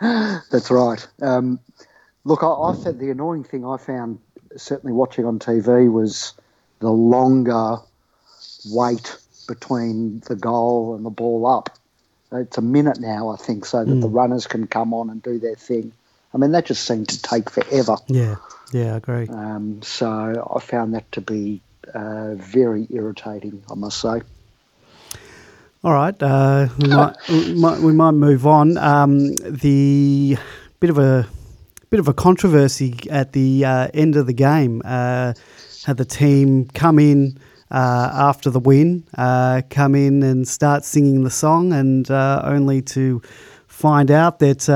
[0.00, 1.06] that's right.
[1.20, 1.58] Um,
[2.24, 4.20] look, I, I said the annoying thing I found,
[4.56, 6.34] certainly watching on TV, was
[6.78, 7.78] the longer
[8.66, 9.16] wait
[9.46, 11.70] between the goal and the ball up.
[12.32, 14.00] It's a minute now, I think, so that mm.
[14.00, 15.92] the runners can come on and do their thing.
[16.32, 17.96] I mean, that just seemed to take forever.
[18.08, 18.36] Yeah,
[18.72, 19.28] yeah, I agree.
[19.28, 21.60] Um, so I found that to be
[21.92, 24.22] uh, very irritating, I must say.
[25.84, 28.78] All right, uh, we, might, we, might, we might move on.
[28.78, 30.38] Um, the
[30.80, 31.28] bit of a
[31.90, 35.34] bit of a controversy at the uh, end of the game uh,
[35.84, 37.38] had the team come in
[37.70, 43.20] uh, after the win, uh, come in and start singing the song, and only to
[43.66, 44.68] find out that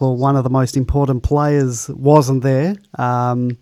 [0.00, 2.74] well, one of the most important players wasn't there.
[2.98, 3.58] Um,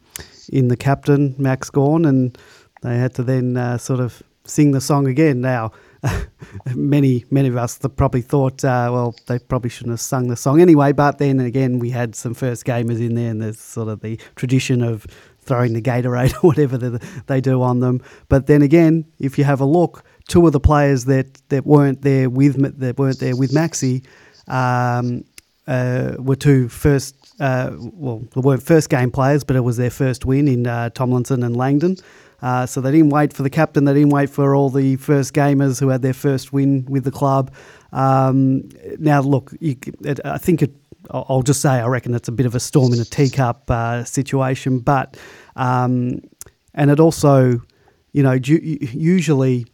[0.48, 2.36] in the captain Max Gawn, and
[2.82, 5.40] they had to then uh, sort of sing the song again.
[5.40, 5.72] Now,
[6.74, 10.60] many many of us probably thought, uh, well, they probably shouldn't have sung the song
[10.60, 10.92] anyway.
[10.92, 14.18] But then again, we had some first gamers in there, and there's sort of the
[14.36, 15.06] tradition of
[15.46, 16.76] throwing the Gatorade or whatever
[17.26, 18.02] they do on them.
[18.28, 22.02] But then again, if you have a look, two of the players that, that weren't
[22.02, 24.04] there with that weren't there with Maxi,
[24.48, 25.24] um,
[25.66, 29.90] uh, were two first, uh, well, they weren't first game players, but it was their
[29.90, 31.96] first win in uh, Tomlinson and Langdon.
[32.42, 33.84] Uh, so they didn't wait for the captain.
[33.84, 37.10] They didn't wait for all the first gamers who had their first win with the
[37.10, 37.52] club.
[37.92, 38.68] Um,
[38.98, 40.74] now, look, you, it, I think it.
[41.10, 44.04] I'll just say I reckon it's a bit of a storm in a teacup uh,
[44.04, 45.16] situation, but
[45.56, 46.20] um,
[46.74, 47.60] and it also,
[48.12, 49.66] you know, usually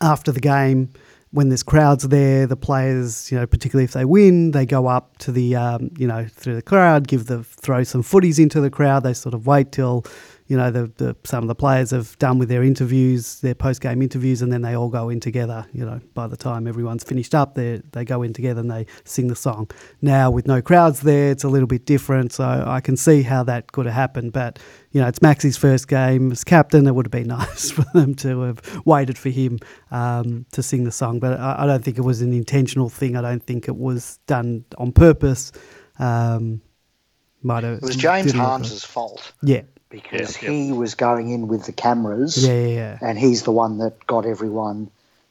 [0.00, 0.92] after the game
[1.30, 5.18] when there's crowds there, the players, you know, particularly if they win, they go up
[5.18, 8.70] to the, um, you know, through the crowd, give the throw some footies into the
[8.70, 9.02] crowd.
[9.02, 10.04] They sort of wait till
[10.48, 13.80] you know, the, the some of the players have done with their interviews, their post
[13.80, 15.66] game interviews, and then they all go in together.
[15.72, 18.86] You know, by the time everyone's finished up, they they go in together and they
[19.04, 19.70] sing the song.
[20.00, 22.32] Now with no crowds there, it's a little bit different.
[22.32, 24.58] So I can see how that could have happened, but
[24.92, 26.86] you know, it's Maxie's first game as captain.
[26.86, 29.58] It would have been nice for them to have waited for him
[29.90, 33.16] um, to sing the song, but I, I, don't think it was an intentional thing.
[33.16, 35.52] I don't think it was done on purpose.
[35.98, 36.62] Um,
[37.42, 39.32] might have, it was James Harmes's fault.
[39.42, 42.46] Yeah, because yeah, he was going in with the cameras.
[42.46, 44.90] Yeah, yeah, yeah, And he's the one that got everyone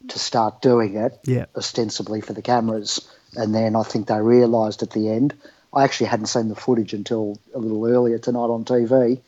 [0.10, 1.46] to start doing it, yeah.
[1.56, 3.08] ostensibly for the cameras.
[3.36, 5.34] And then I think they realised at the end.
[5.74, 9.20] I actually hadn't seen the footage until a little earlier tonight on TV,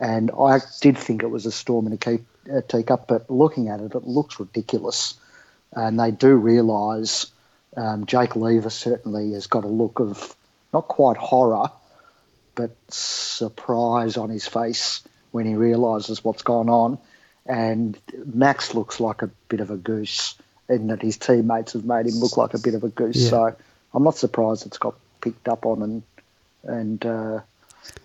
[0.00, 2.18] and I did think it was a storm in a, key,
[2.50, 3.06] a teacup.
[3.06, 5.14] But looking at it, it looks ridiculous,
[5.72, 7.26] and they do realise.
[7.76, 10.34] Um, Jake Lever certainly has got a look of
[10.72, 11.70] not quite horror,
[12.54, 16.98] but surprise on his face when he realises what's gone on.
[17.46, 20.36] And Max looks like a bit of a goose,
[20.68, 23.16] and that his teammates have made him look like a bit of a goose.
[23.16, 23.30] Yeah.
[23.30, 23.56] So
[23.92, 26.02] I'm not surprised it's got picked up on and
[26.62, 27.04] and.
[27.04, 27.40] Uh,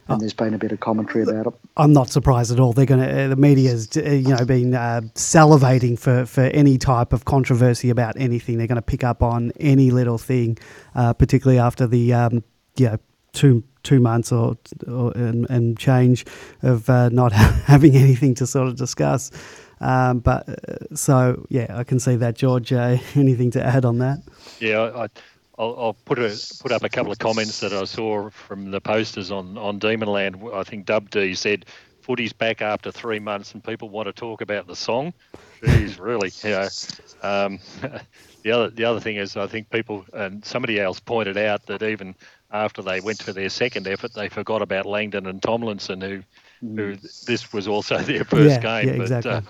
[0.10, 1.54] and there's been a bit of commentary about it.
[1.78, 2.74] I'm not surprised at all.
[2.74, 3.26] They're going to.
[3.26, 7.89] Uh, the media's, uh, you know, been uh, salivating for, for any type of controversy
[7.89, 8.58] about anything.
[8.58, 10.58] They're going to pick up on any little thing,
[10.95, 12.43] uh, particularly after the, um,
[12.76, 12.97] you know,
[13.34, 14.57] two two months or,
[14.88, 16.25] or and, and, change
[16.63, 19.32] of uh, not having anything to sort of discuss.
[19.80, 22.36] Um, but uh, so yeah, I can see that.
[22.36, 24.19] George, uh, anything to add on that?
[24.59, 25.07] Yeah, I,
[25.57, 28.82] I'll, I'll, put a put up a couple of comments that I saw from the
[28.82, 30.53] posters on on Demonland.
[30.53, 31.65] I think Dub D said
[32.01, 35.13] footy's back after three months and people want to talk about the song.
[35.61, 36.67] Jeez, really, know.
[37.21, 37.59] Um,
[38.44, 41.84] the other the other thing is, I think people and somebody else pointed out that
[41.84, 42.16] even
[42.52, 46.22] after they went for their second effort, they forgot about Langdon and Tomlinson, who,
[46.62, 47.26] who mm.
[47.26, 48.96] this was also their first yeah, game.
[48.96, 49.32] Yeah, exactly.
[49.32, 49.46] But,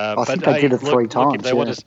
[0.00, 1.26] uh, I think they did it three look, times.
[1.26, 1.54] Look, if, they yeah.
[1.54, 1.84] want to,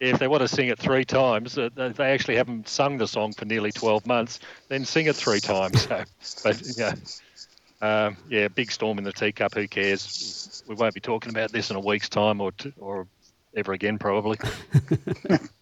[0.00, 3.32] if they want to sing it three times, uh, they actually haven't sung the song
[3.32, 5.86] for nearly 12 months, then sing it three times.
[6.20, 6.94] So, but yeah,
[7.82, 9.54] um, yeah, big storm in the teacup.
[9.54, 10.62] Who cares?
[10.66, 13.06] We won't be talking about this in a week's time or t- or
[13.54, 14.38] ever again, probably.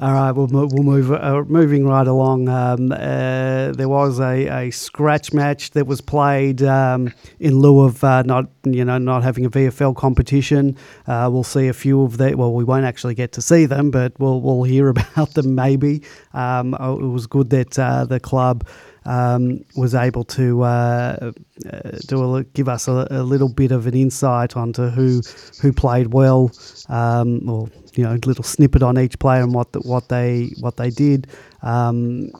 [0.00, 2.48] All right, we'll, we'll move uh, moving right along.
[2.48, 8.02] Um, uh, there was a, a scratch match that was played um, in lieu of
[8.02, 10.76] uh, not you know not having a VFL competition.
[11.06, 13.90] Uh, we'll see a few of the well, we won't actually get to see them,
[13.90, 16.02] but we'll we'll hear about them maybe.
[16.32, 18.66] Um, oh, it was good that uh, the club
[19.04, 21.32] um, was able to uh,
[21.72, 25.22] uh, do a, give us a, a, little bit of an insight onto who
[25.60, 26.50] who played well,
[26.88, 27.68] um, or
[28.00, 30.88] you know, a little snippet on each player and what the, what they what they
[30.88, 31.26] did.
[31.60, 32.30] Um,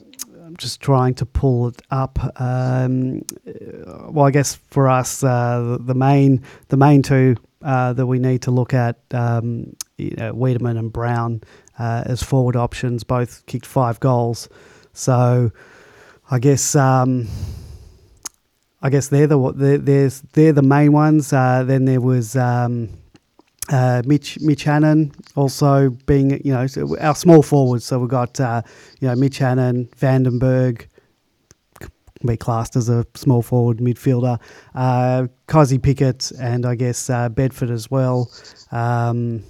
[0.43, 2.17] I'm just trying to pull it up.
[2.41, 3.21] Um,
[4.09, 8.41] well, I guess for us, uh, the, main the main two uh, that we need
[8.41, 11.43] to look at, um, you know, Weideman and Brown
[11.77, 14.49] uh, as forward options, both kicked five goals.
[14.93, 15.51] So
[16.31, 17.27] I guess um,
[18.81, 21.31] I guess they're the they're, they're, the main ones.
[21.31, 22.89] Uh, then there was um,
[23.71, 26.67] uh, Mitch Mitch Hannan also being you know
[26.99, 27.85] our small forwards.
[27.85, 28.61] So we've got uh,
[28.99, 30.87] you know Mitch Hannan, Vandenberg,
[31.79, 31.89] can
[32.27, 34.39] be classed as a small forward midfielder.
[34.75, 38.29] Uh, Pickett and I guess uh, Bedford as well.
[38.71, 39.43] Um,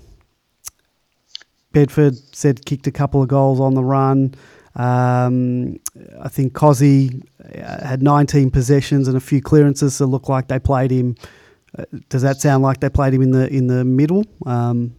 [1.74, 4.36] Bedford said kicked a couple of goals on the run.
[4.76, 5.80] Um,
[6.22, 7.24] I think Cozzy
[7.56, 11.16] uh, had 19 possessions and a few clearances, so it looked like they played him.
[12.10, 14.26] Does that sound like they played him in the in the middle?
[14.46, 14.96] Um,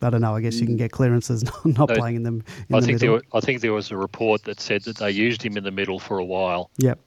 [0.00, 0.34] I don't know.
[0.34, 2.44] I guess you can get clearances not, not no, playing in them.
[2.68, 3.16] In I the think middle.
[3.16, 3.24] there.
[3.32, 5.98] I think there was a report that said that they used him in the middle
[5.98, 6.70] for a while.
[6.78, 6.98] Yep.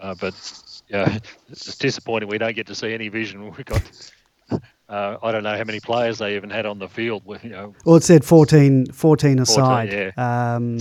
[0.00, 0.34] Uh, but
[0.88, 3.52] yeah, it's disappointing we don't get to see any vision.
[3.56, 3.82] We got
[4.88, 7.22] uh, I don't know how many players they even had on the field.
[7.42, 9.90] You know, well, it said 14, 14 aside.
[9.90, 10.54] 14, yeah.
[10.54, 10.78] Um,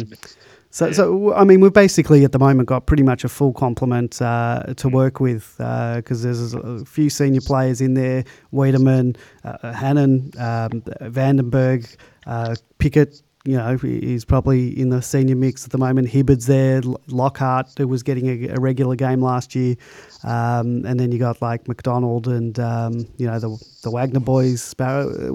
[0.76, 0.92] so, yeah.
[0.92, 4.62] so I mean, we've basically at the moment got pretty much a full complement uh,
[4.76, 4.92] to mm.
[4.92, 9.16] work with because uh, there's a few senior players in there: Weideman,
[9.46, 11.96] uh, Hannan, um, Vandenberg,
[12.28, 16.08] uh, Pickett, you know, he's probably in the senior mix at the moment.
[16.08, 19.76] Hibberd's there, Lockhart, who was getting a, a regular game last year,
[20.24, 24.64] um, and then you got like McDonald and um, you know the the Wagner boys.
[24.64, 25.32] Sparrow, a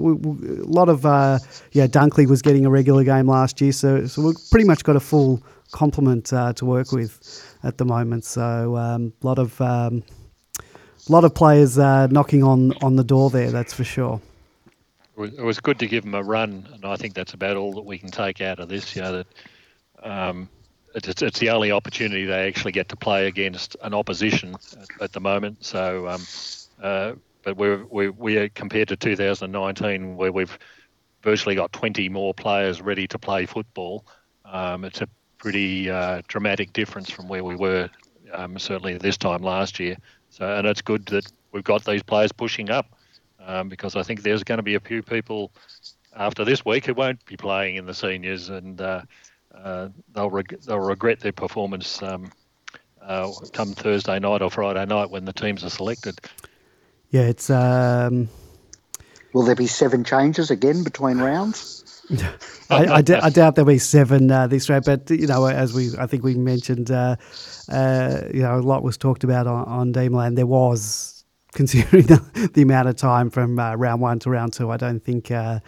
[0.67, 1.39] lot of uh,
[1.71, 4.97] yeah, Dunkley was getting a regular game last year, so so we've pretty much got
[4.97, 5.41] a full
[5.71, 8.25] complement uh, to work with at the moment.
[8.25, 10.03] So a um, lot of um,
[11.07, 13.51] lot of players uh, knocking on on the door there.
[13.51, 14.21] That's for sure
[15.17, 17.85] it was good to give them a run, and I think that's about all that
[17.85, 18.95] we can take out of this.
[18.95, 19.27] You know, that
[20.03, 20.49] um,
[20.95, 25.11] it's, it's, the only opportunity they actually get to play against an opposition at, at
[25.11, 25.63] the moment.
[25.63, 26.21] So, um,
[26.81, 30.57] uh, but we're, we we are compared to 2019, where we've
[31.23, 34.05] virtually got 20 more players ready to play football.
[34.45, 35.07] Um, it's a
[35.37, 37.89] pretty uh, dramatic difference from where we were
[38.33, 39.97] um, certainly this time last year.
[40.29, 42.95] So, and it's good that we've got these players pushing up
[43.45, 45.51] um, because I think there's going to be a few people
[46.15, 49.01] after this week who won't be playing in the seniors, and uh,
[49.55, 52.31] uh, they'll reg- they'll regret their performance um,
[53.01, 56.19] uh, come Thursday night or Friday night when the teams are selected.
[57.09, 57.49] Yeah, it's.
[57.49, 58.29] Um...
[59.33, 62.03] Will there be seven changes again between rounds?
[62.69, 65.73] I, I, d- I doubt there'll be seven uh, this round, but you know, as
[65.73, 67.15] we I think we mentioned, uh,
[67.69, 70.35] uh, you know, a lot was talked about on, on Demonland.
[70.35, 71.10] There was
[71.53, 75.03] considering the, the, amount of time from uh, round one to round two, I don't
[75.03, 75.59] think uh,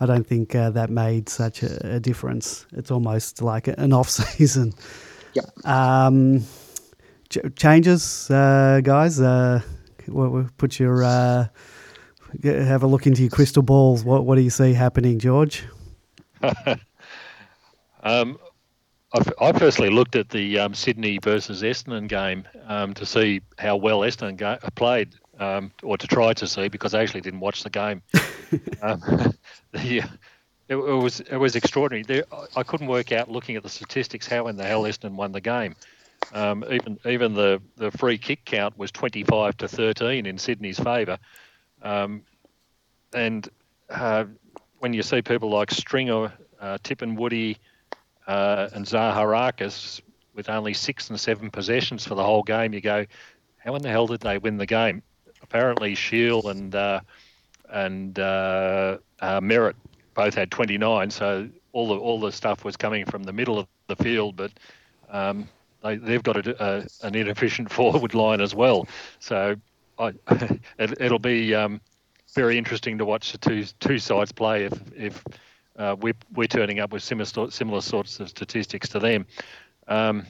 [0.00, 2.66] I don't think uh, that made such a, a, difference.
[2.72, 4.72] It's almost like an off season.
[5.34, 5.66] Yep.
[5.66, 6.44] Um,
[7.28, 9.20] ch- changes, uh, guys.
[9.20, 9.62] Uh,
[10.56, 11.48] put your uh,
[12.42, 14.04] have a look into your crystal balls.
[14.04, 15.64] What what do you see happening, George?
[18.02, 18.38] um,
[19.40, 24.00] I personally looked at the um, Sydney versus Essendon game um, to see how well
[24.00, 27.70] Essendon ga- played um, or to try to see because I actually didn't watch the
[27.70, 28.02] game.
[28.82, 29.00] um,
[29.72, 29.98] the,
[30.68, 32.02] it, it, was it was extraordinary.
[32.02, 32.24] There,
[32.56, 35.40] I couldn't work out looking at the statistics how in the hell Essendon won the
[35.40, 35.74] game.
[36.32, 41.18] Um, even even the, the free kick count was 25 to 13 in Sydney's favour.
[41.82, 42.22] Um,
[43.14, 43.48] and
[43.88, 44.24] uh,
[44.80, 47.56] when you see people like Stringer, uh, Tipungwuti,
[48.26, 50.00] uh, and Zaharakis
[50.34, 53.06] with only six and seven possessions for the whole game, you go,
[53.56, 55.02] how in the hell did they win the game?
[55.42, 57.00] Apparently Shiel and uh,
[57.70, 59.74] and uh, uh, Merrett
[60.14, 63.66] both had 29, so all the all the stuff was coming from the middle of
[63.86, 64.52] the field, but
[65.10, 65.48] um,
[65.82, 68.88] they they've got a, a, an inefficient forward line as well.
[69.20, 69.56] So
[69.98, 70.12] I,
[70.78, 71.80] it, will be um,
[72.34, 75.24] very interesting to watch the two two sides play if if
[75.78, 79.26] uh, we're, we're turning up with similar similar sorts of statistics to them.
[79.86, 80.26] Um,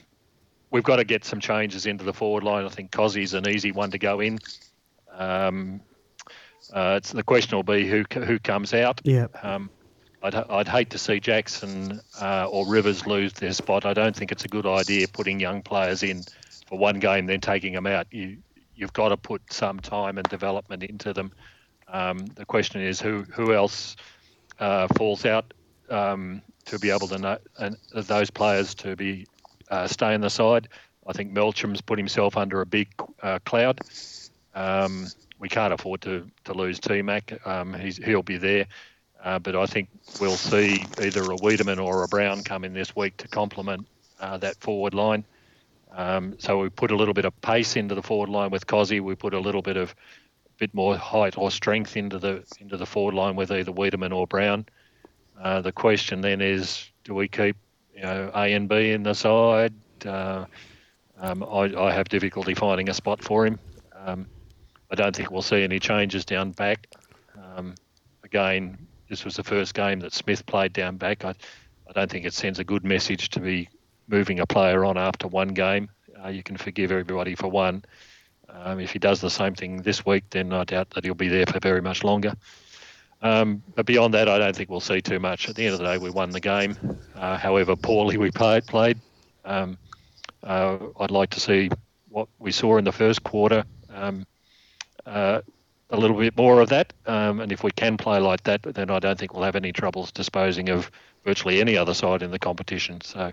[0.70, 2.64] we've got to get some changes into the forward line.
[2.64, 4.38] I think Cozzy's an easy one to go in.
[5.18, 5.80] Um,
[6.72, 9.00] uh, it's the question will be who who comes out.
[9.04, 9.26] Yeah.
[9.42, 9.70] Um,
[10.22, 13.84] I'd, I'd hate to see Jackson uh, or Rivers lose their spot.
[13.84, 16.24] I don't think it's a good idea putting young players in
[16.66, 18.06] for one game then taking them out.
[18.10, 18.38] You
[18.74, 21.32] you've got to put some time and development into them.
[21.88, 23.96] Um, the question is who who else
[24.58, 25.54] uh, falls out
[25.88, 29.26] um, to be able to know and those players to be
[29.70, 30.68] uh, stay in the side.
[31.06, 32.88] I think Melksham's put himself under a big
[33.22, 33.80] uh, cloud.
[34.58, 35.06] Um,
[35.38, 37.46] we can't afford to, to lose T Mac.
[37.46, 38.66] Um, he'll be there.
[39.22, 39.88] Uh, but I think
[40.20, 43.86] we'll see either a Weideman or a Brown come in this week to complement
[44.20, 45.24] uh, that forward line.
[45.92, 49.00] Um, so we put a little bit of pace into the forward line with Cozzy.
[49.00, 49.94] We put a little bit of
[50.58, 54.26] bit more height or strength into the into the forward line with either Weideman or
[54.26, 54.66] Brown.
[55.40, 57.56] Uh, the question then is, do we keep
[57.94, 59.72] you know A and B in the side?
[60.04, 60.46] Uh,
[61.20, 63.58] um, I, I, have difficulty finding a spot for him.
[63.96, 64.26] Um,
[64.90, 66.88] I don't think we'll see any changes down back.
[67.56, 67.74] Um,
[68.24, 68.78] again,
[69.08, 71.24] this was the first game that Smith played down back.
[71.24, 71.34] I,
[71.88, 73.68] I don't think it sends a good message to be
[74.06, 75.88] moving a player on after one game.
[76.22, 77.84] Uh, you can forgive everybody for one.
[78.48, 81.28] Um, if he does the same thing this week, then I doubt that he'll be
[81.28, 82.34] there for very much longer.
[83.20, 85.48] Um, but beyond that, I don't think we'll see too much.
[85.48, 86.76] At the end of the day, we won the game.
[87.14, 88.98] Uh, however poorly we played, played.
[89.44, 89.76] Um,
[90.42, 91.70] uh, I'd like to see
[92.08, 93.64] what we saw in the first quarter.
[93.92, 94.26] Um,
[95.08, 95.40] uh,
[95.90, 96.92] a little bit more of that.
[97.06, 99.72] Um, and if we can play like that, then I don't think we'll have any
[99.72, 100.90] troubles disposing of
[101.24, 103.00] virtually any other side in the competition.
[103.00, 103.32] So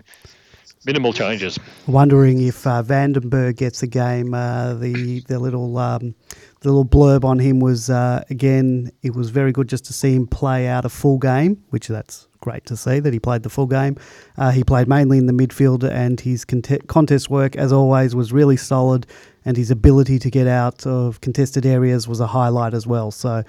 [0.84, 1.58] minimal changes.
[1.86, 4.34] Wondering if uh, Vandenberg gets a game.
[4.34, 6.14] Uh, the the little um,
[6.60, 8.90] the little blurb on him was uh, again.
[9.02, 12.26] It was very good just to see him play out a full game, which that's
[12.40, 13.96] great to see that he played the full game.
[14.38, 18.56] Uh, he played mainly in the midfield, and his contest work, as always, was really
[18.56, 19.06] solid.
[19.46, 23.10] And his ability to get out of contested areas was a highlight as well.
[23.10, 23.44] So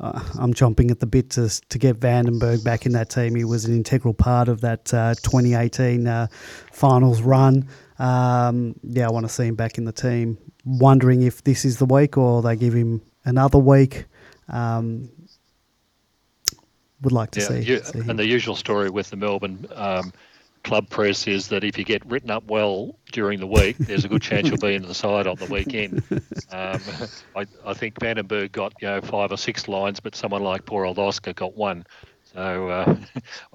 [0.00, 3.34] uh, I'm chomping at the bit to to get Vandenberg back in that team.
[3.36, 6.26] He was an integral part of that uh, 2018 uh,
[6.72, 7.66] finals run.
[7.98, 10.36] Um, yeah, I want to see him back in the team.
[10.66, 14.04] Wondering if this is the week or they give him another week.
[14.48, 15.08] Um,
[17.02, 20.12] would like to Yeah, see, you- see and the usual story with the Melbourne um,
[20.66, 24.08] club press is that if you get written up well during the week, there's a
[24.08, 26.02] good chance you'll be in the side on the weekend.
[26.50, 26.80] Um,
[27.36, 30.84] I, I think Vandenberg got you know five or six lines, but someone like poor
[30.84, 31.86] old Oscar got one.
[32.34, 32.96] So uh,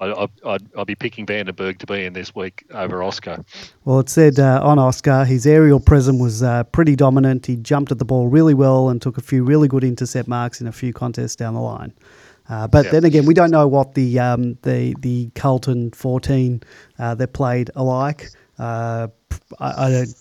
[0.00, 3.44] I, I'd be picking Vandenberg to be in this week over Oscar.
[3.84, 7.44] Well, it said uh, on Oscar, his aerial presence was uh, pretty dominant.
[7.44, 10.62] He jumped at the ball really well and took a few really good intercept marks
[10.62, 11.92] in a few contests down the line.
[12.48, 12.90] Uh, but Yeah.
[12.92, 16.62] then again, we don't know what the um, the the Carlton 14
[16.98, 18.30] uh, that played alike.
[18.58, 19.08] Uh,
[19.60, 20.16] I, I don't.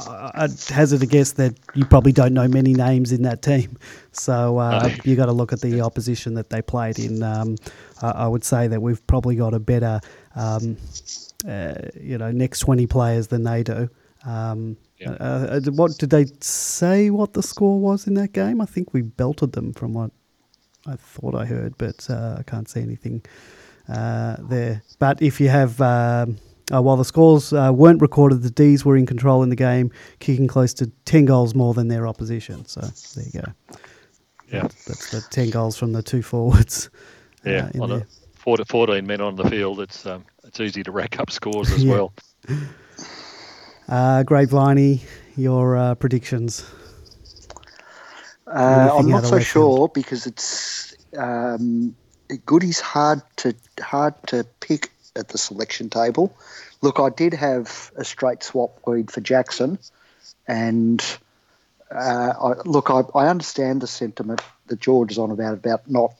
[0.00, 3.76] I- I'd hazard a guess that you probably don't know many names in that team,
[4.12, 7.22] so uh, you got to look at the opposition that they played in.
[7.22, 7.56] Um,
[8.02, 10.00] I, I would say that we've probably got a better,
[10.34, 10.76] um,
[11.46, 13.88] uh, you know, next twenty players than they do.
[14.26, 15.12] Um, Yeah.
[15.20, 17.10] uh, uh, what did they say?
[17.10, 18.60] What the score was in that game?
[18.60, 20.10] I think we belted them, from what
[20.86, 23.22] I thought I heard, but uh, I can't see anything
[23.88, 24.82] uh, there.
[24.98, 26.38] But if you have, um,
[26.72, 29.90] uh, while the scores uh, weren't recorded, the D's were in control in the game,
[30.20, 32.64] kicking close to 10 goals more than their opposition.
[32.66, 32.80] So
[33.14, 33.76] there you go.
[34.52, 34.62] Yeah.
[34.86, 36.88] That's the 10 goals from the two forwards.
[37.46, 38.06] uh, Yeah, on a there.
[38.36, 41.84] 14, 14 men on the field, it's um, it's easy to rack up scores as
[41.84, 41.92] Yeah.
[41.92, 42.12] well.
[43.88, 45.02] Uh, Grape Viney,
[45.36, 46.64] your uh, predictions.
[48.50, 51.94] Uh, I'm not so left sure because it's um,
[52.46, 56.34] Goody's hard to hard to pick at the selection table.
[56.82, 59.78] Look, I did have a straight swap lead for Jackson,
[60.48, 61.04] and
[61.90, 66.14] uh, I, look, I, I understand the sentiment that George is on about about not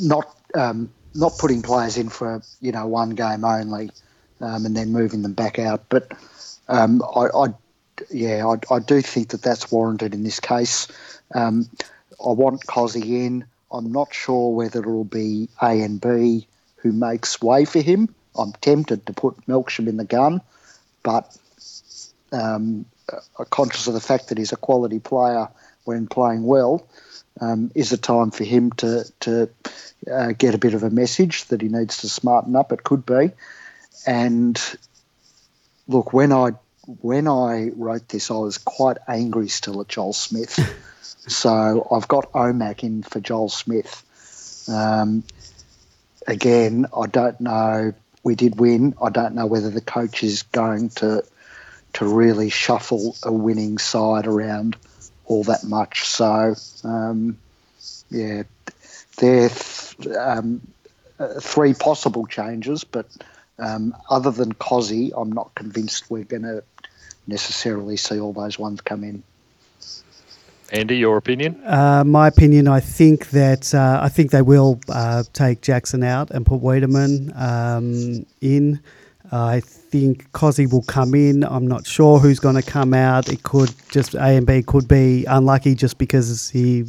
[0.00, 3.90] not um, not putting players in for you know one game only,
[4.40, 5.88] um, and then moving them back out.
[5.88, 6.12] But
[6.68, 7.46] um, I, I
[8.10, 10.88] yeah, I, I do think that that's warranted in this case.
[11.34, 11.68] Um,
[12.24, 13.44] I want Cozzy in.
[13.72, 18.14] I'm not sure whether it'll be A and B who makes way for him.
[18.36, 20.40] I'm tempted to put Melksham in the gun,
[21.02, 21.36] but
[22.32, 25.48] um, uh, conscious of the fact that he's a quality player
[25.84, 26.86] when playing well,
[27.40, 29.48] um, is a time for him to to
[30.10, 32.72] uh, get a bit of a message that he needs to smarten up.
[32.72, 33.30] It could be,
[34.06, 34.60] and
[35.88, 36.52] look when I
[36.86, 40.58] when I wrote this, I was quite angry still at Joel Smith.
[41.26, 44.02] so I've got OMAC in for Joel Smith.
[44.68, 45.24] Um,
[46.26, 47.94] again, I don't know.
[48.22, 48.94] We did win.
[49.02, 51.24] I don't know whether the coach is going to
[51.94, 54.76] to really shuffle a winning side around
[55.26, 56.04] all that much.
[56.04, 57.38] So, um,
[58.10, 58.42] yeah,
[59.18, 59.48] there
[60.08, 60.60] are um,
[61.20, 63.06] uh, three possible changes, but
[63.60, 66.64] um, other than Cozzy, I'm not convinced we're going to
[67.26, 69.22] necessarily see all those ones come in.
[70.70, 71.62] Andy, your opinion?
[71.64, 76.30] Uh, my opinion, I think that uh, I think they will uh, take Jackson out
[76.30, 78.80] and put Weideman um, in.
[79.30, 81.44] I think Cozzy will come in.
[81.44, 83.28] I'm not sure who's going to come out.
[83.28, 86.86] It could just A and B could be unlucky just because he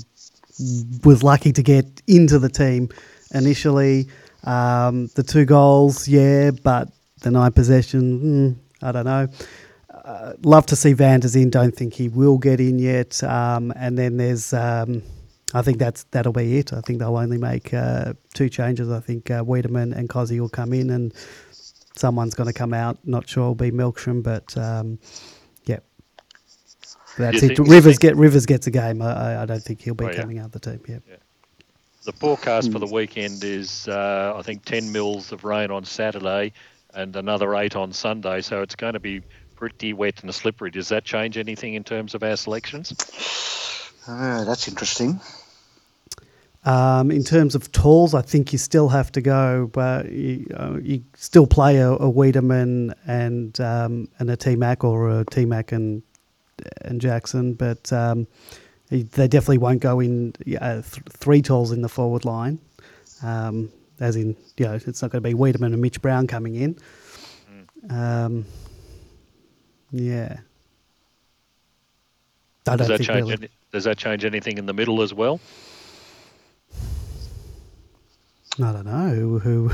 [1.03, 2.89] was lucky to get into the team
[3.33, 4.07] initially.
[4.43, 6.89] Um, the two goals, yeah, but
[7.21, 9.27] the nine possession, hmm, I don't know.
[10.05, 11.49] Uh, love to see Vanders in.
[11.49, 13.23] Don't think he will get in yet.
[13.23, 15.01] Um, and then there's, um,
[15.53, 16.71] I think that's that'll be it.
[16.73, 18.91] I think they'll only make uh, two changes.
[18.91, 21.11] I think uh, Weideman and Cozzy will come in, and
[21.95, 22.99] someone's going to come out.
[23.03, 24.99] Not sure it'll be Melksham, but um,
[25.65, 25.79] yeah,
[27.17, 27.57] that's it.
[27.57, 29.01] think- Rivers get Rivers gets a game.
[29.01, 30.21] I, I- I don't think he'll be Oh, yeah.
[30.21, 30.81] coming out of the team.
[30.87, 30.97] Yeah.
[32.03, 36.53] The forecast for the weekend is, uh, I think, 10 mils of rain on Saturday
[36.93, 38.41] and another eight on Sunday.
[38.41, 39.23] So it's going to be
[39.65, 40.69] pretty wet and slippery.
[40.69, 42.93] Does that change anything in terms of our selections?
[44.07, 45.19] Oh, that's interesting.
[46.65, 50.77] Um, in terms of tools, I think you still have to go, but you, uh,
[50.79, 55.45] you still play a, a Weideman and um, and a T Mac or a T
[55.45, 56.03] Mac and
[56.81, 58.27] and Jackson, but um,
[58.89, 62.59] they definitely won't go in uh, th- three tools in the forward line.
[63.23, 66.53] Um, as in, you know, it's not going to be Weideman and Mitch Brown coming
[66.53, 66.77] in.
[67.89, 68.45] Um,
[69.95, 70.39] yeah.
[72.67, 73.31] I Does that change?
[73.31, 75.39] Any, does that change anything in the middle as well?
[78.57, 79.71] I don't know who who,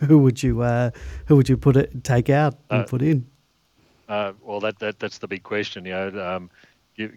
[0.06, 0.90] who would you uh,
[1.26, 3.26] who would you put it take out and Uh, put in?
[4.08, 5.84] Uh, well, that, that that's the big question.
[5.86, 6.50] You know, um,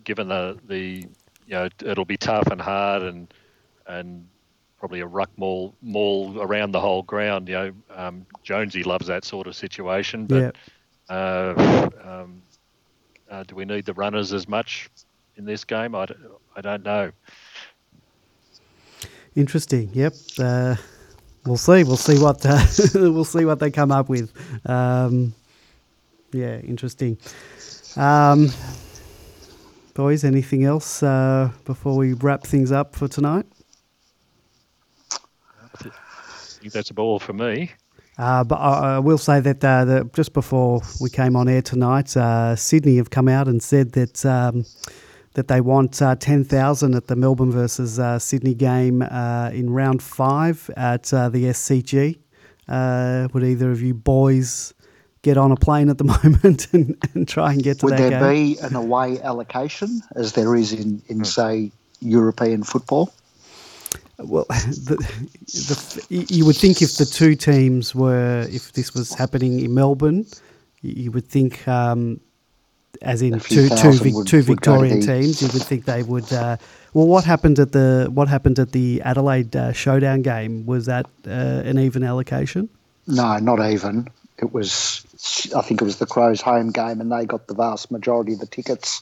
[0.04, 1.08] given the the
[1.46, 3.34] you know it'll be tough and hard and
[3.88, 4.28] and
[4.80, 7.48] probably a ruck maul maul around the whole ground.
[7.50, 10.56] You know, um, Jonesy loves that sort of situation, but
[11.10, 12.41] uh, um,
[13.30, 14.89] uh, do we need the runners as much
[15.36, 15.95] in this game?
[15.95, 16.16] I, d-
[16.56, 17.12] I don't know.
[19.36, 19.89] Interesting.
[19.93, 20.14] Yep.
[20.39, 20.76] Uh,
[21.45, 21.84] we'll see.
[21.84, 22.64] We'll see what uh,
[22.95, 24.32] we'll see what they come up with.
[24.70, 25.34] Um,
[26.32, 27.18] yeah, interesting.
[27.95, 28.49] Um,
[29.93, 33.45] boys, anything else uh, before we wrap things up for tonight?
[35.12, 35.89] I
[36.62, 37.72] think that's all for me.
[38.18, 41.61] Uh, but I, I will say that uh, the, just before we came on air
[41.61, 44.66] tonight, uh, Sydney have come out and said that um,
[45.34, 49.70] that they want uh, ten thousand at the Melbourne versus uh, Sydney game uh, in
[49.70, 52.18] round five at the SCG.
[53.34, 54.74] would either of you boys
[55.26, 58.09] get on a plane at the moment and, and try and get to would that
[58.09, 58.53] there game?
[58.55, 63.11] be an away allocation as there is in, in say European football?
[64.18, 69.59] Well, the, the, you would think if the two teams were, if this was happening
[69.59, 70.26] in Melbourne,
[70.82, 72.20] you would think, um,
[73.01, 76.32] as in two, two, vic, would, two Victorian teams, you would think they would.
[76.32, 76.57] Uh,
[76.93, 80.66] well, what happened at the what happened at the Adelaide uh, Showdown game?
[80.66, 82.70] Was that uh, an even allocation?
[83.07, 84.07] No, not even.
[84.38, 85.05] It was,
[85.55, 88.39] I think it was the Crows' home game, and they got the vast majority of
[88.39, 89.01] the tickets,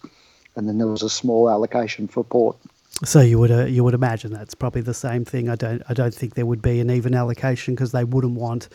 [0.56, 2.58] and then there was a small allocation for Port.
[3.04, 5.50] So you would uh, you would imagine that's probably the same thing.
[5.50, 8.70] I don't I don't think there would be an even allocation because they wouldn't want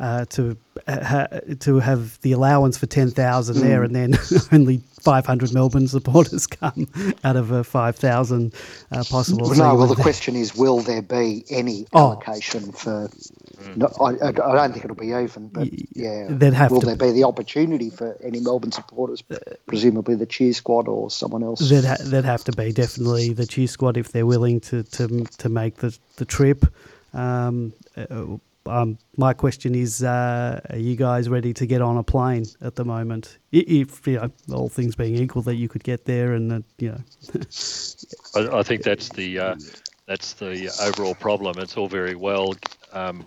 [0.00, 0.56] uh, to
[0.86, 3.60] uh, ha- to have the allowance for ten thousand mm.
[3.60, 4.18] there, and then
[4.52, 6.88] only five hundred Melbourne supporters come
[7.22, 8.54] out of a five thousand
[8.90, 9.48] uh, possible.
[9.48, 12.12] Well, no, well the question is, will there be any oh.
[12.12, 12.72] allocation oh.
[12.72, 13.10] for
[13.76, 16.96] no, I, I, don't think it'll be even, but yeah, They'd have will to, there
[16.96, 19.22] be the opportunity for any Melbourne supporters,
[19.66, 21.68] presumably the cheer squad or someone else?
[21.68, 25.24] There'd, ha- there'd have to be definitely the cheer squad if they're willing to to,
[25.24, 26.64] to make the the trip.
[27.12, 28.36] Um, uh,
[28.66, 32.76] um, my question is, uh, are you guys ready to get on a plane at
[32.76, 33.38] the moment?
[33.52, 36.90] If you know, all things being equal, that you could get there, and uh, you
[36.90, 37.00] know,
[38.54, 39.56] I, I, think that's the uh,
[40.06, 41.58] that's the overall problem.
[41.58, 42.54] It's all very well
[42.92, 43.24] um,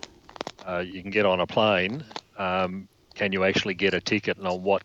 [0.66, 2.04] uh, you can get on a plane.
[2.38, 4.82] Um, can you actually get a ticket, and on what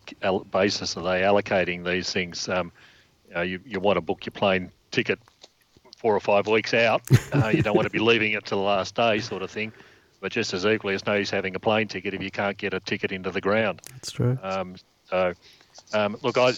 [0.50, 2.48] basis are they allocating these things?
[2.48, 2.70] Um,
[3.28, 5.18] you, know, you, you want to book your plane ticket
[5.96, 7.02] four or five weeks out.
[7.32, 9.72] Uh, you don't want to be leaving it to the last day, sort of thing.
[10.20, 12.74] But just as equally, it's no use having a plane ticket if you can't get
[12.74, 13.80] a ticket into the ground.
[13.92, 14.36] That's true.
[14.42, 14.74] Um,
[15.08, 15.32] so,
[15.94, 16.52] um, look, I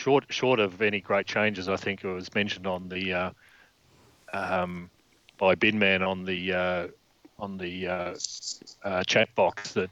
[0.00, 3.30] short short of any great changes, I think it was mentioned on the uh,
[4.32, 4.90] um,
[5.38, 6.88] by Binman on the uh,
[7.40, 8.14] on the uh,
[8.84, 9.90] uh, chat box that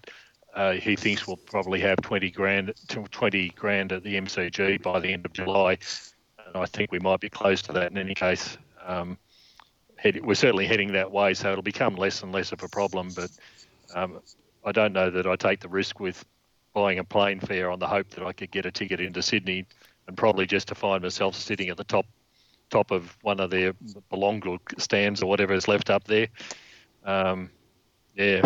[0.55, 5.13] uh, he thinks we'll probably have 20 grand, 20 grand at the MCG by the
[5.13, 5.79] end of July.
[6.47, 8.57] And I think we might be close to that in any case.
[8.85, 9.19] Um,
[9.97, 13.11] head, we're certainly heading that way, so it'll become less and less of a problem.
[13.15, 13.31] But
[13.95, 14.21] um,
[14.65, 16.25] I don't know that I take the risk with
[16.75, 19.67] buying a plane fare on the hope that I could get a ticket into Sydney
[20.07, 22.07] and probably just to find myself sitting at the top
[22.71, 23.73] top of one of their
[24.11, 26.29] belong stands or whatever is left up there
[27.09, 27.51] um,
[28.15, 28.43] yeah,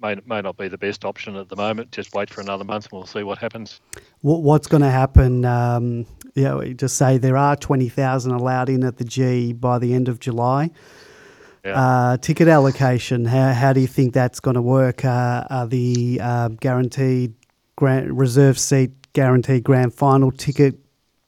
[0.00, 1.90] may, may not be the best option at the moment.
[1.90, 3.80] Just wait for another month and we'll see what happens.
[4.20, 5.44] What's going to happen?
[5.44, 9.92] Um, you know, just say there are 20,000 allowed in at the G by the
[9.94, 10.70] end of July.
[11.64, 11.80] Yeah.
[11.80, 15.04] Uh, ticket allocation, how, how do you think that's going to work?
[15.04, 17.34] Uh, are the uh, guaranteed
[17.76, 20.76] grant, reserve seat guaranteed grand final ticket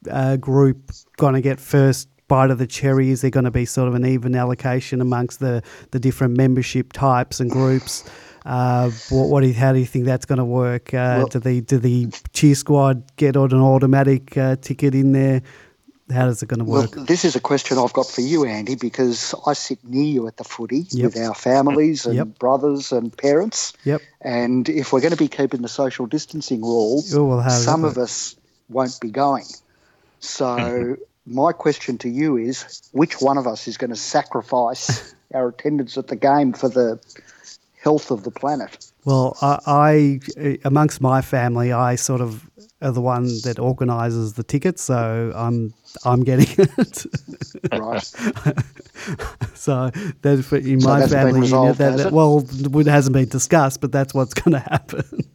[0.09, 3.09] uh, group going to get first bite of the cherry?
[3.09, 6.93] Is there going to be sort of an even allocation amongst the, the different membership
[6.93, 8.09] types and groups?
[8.45, 10.93] Uh, what, what do you, how do you think that's going to work?
[10.93, 15.11] Uh, well, do the do the cheer squad get on an automatic uh, ticket in
[15.11, 15.41] there?
[16.09, 16.95] How is it going to work?
[16.95, 20.27] Well, this is a question I've got for you, Andy, because I sit near you
[20.27, 21.13] at the footy yep.
[21.13, 22.39] with our families and yep.
[22.39, 23.73] brothers and parents.
[23.83, 24.01] Yep.
[24.21, 27.97] And if we're going to be keeping the social distancing rules, oh, well, some of
[27.97, 28.37] us
[28.69, 29.45] won't be going.
[30.19, 35.49] So my question to you is which one of us is going to sacrifice our
[35.49, 36.99] attendance at the game for the
[37.81, 38.91] health of the planet?
[39.05, 42.49] Well, I, I, amongst my family, I sort of
[42.81, 45.73] are the one that organises the tickets, so I'm
[46.03, 47.05] I'm getting it.
[47.71, 48.03] right.
[49.55, 49.91] so
[50.21, 51.41] that's in my so family.
[51.41, 52.45] Resolved, that, that, well,
[52.79, 55.30] it hasn't been discussed, but that's what's going to happen.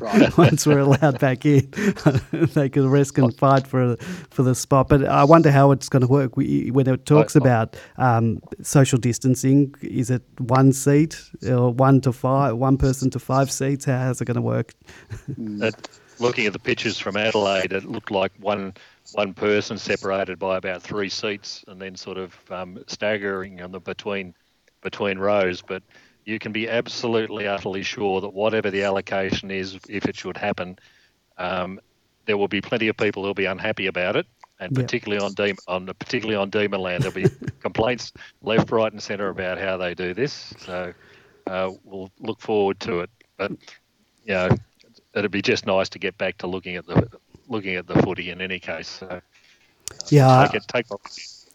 [0.00, 0.36] Right.
[0.38, 1.70] Once we're allowed back in,
[2.32, 3.96] they can risk and fight for
[4.30, 4.88] for the spot.
[4.88, 8.98] But I wonder how it's going to work we, when it talks about um, social
[8.98, 9.74] distancing.
[9.82, 13.84] Is it one seat or one to five, one person to five seats?
[13.84, 14.74] How is it going to work?
[15.36, 15.88] That,
[16.18, 18.74] looking at the pictures from Adelaide, it looked like one
[19.12, 23.80] one person separated by about three seats, and then sort of um, staggering on the
[23.80, 24.34] between
[24.82, 25.62] between rows.
[25.62, 25.82] But
[26.28, 30.76] you can be absolutely utterly sure that whatever the allocation is, if it should happen,
[31.38, 31.80] um,
[32.26, 34.26] there will be plenty of people who'll be unhappy about it,
[34.60, 34.84] and Yep.
[34.84, 37.30] particularly on Dem- on particularly on Demonland, there'll be
[37.62, 40.52] complaints left, right, and centre about how they do this.
[40.58, 40.92] So
[41.46, 43.10] uh, we'll look forward to it.
[43.38, 43.52] But
[44.22, 44.50] you know,
[45.14, 47.08] it'd be just nice to get back to looking at the
[47.48, 48.88] looking at the footy in any case.
[48.88, 49.22] So
[50.10, 50.86] Yeah, take it, take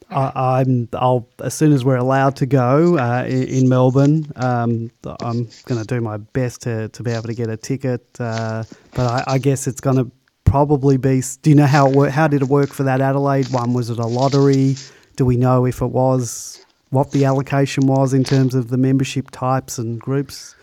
[0.10, 0.88] I, I'm.
[0.94, 4.32] I'll as soon as we're allowed to go uh, in, in Melbourne.
[4.36, 8.06] Um, I'm going to do my best to, to be able to get a ticket.
[8.20, 8.64] Uh,
[8.94, 10.12] but I, I guess it's going to
[10.46, 11.22] probably be.
[11.42, 13.74] Do you know how it work, How did it work for that Adelaide one?
[13.74, 14.76] Was it a lottery?
[15.16, 19.32] Do we know if it was what the allocation was in terms of the membership
[19.32, 20.56] types and groups?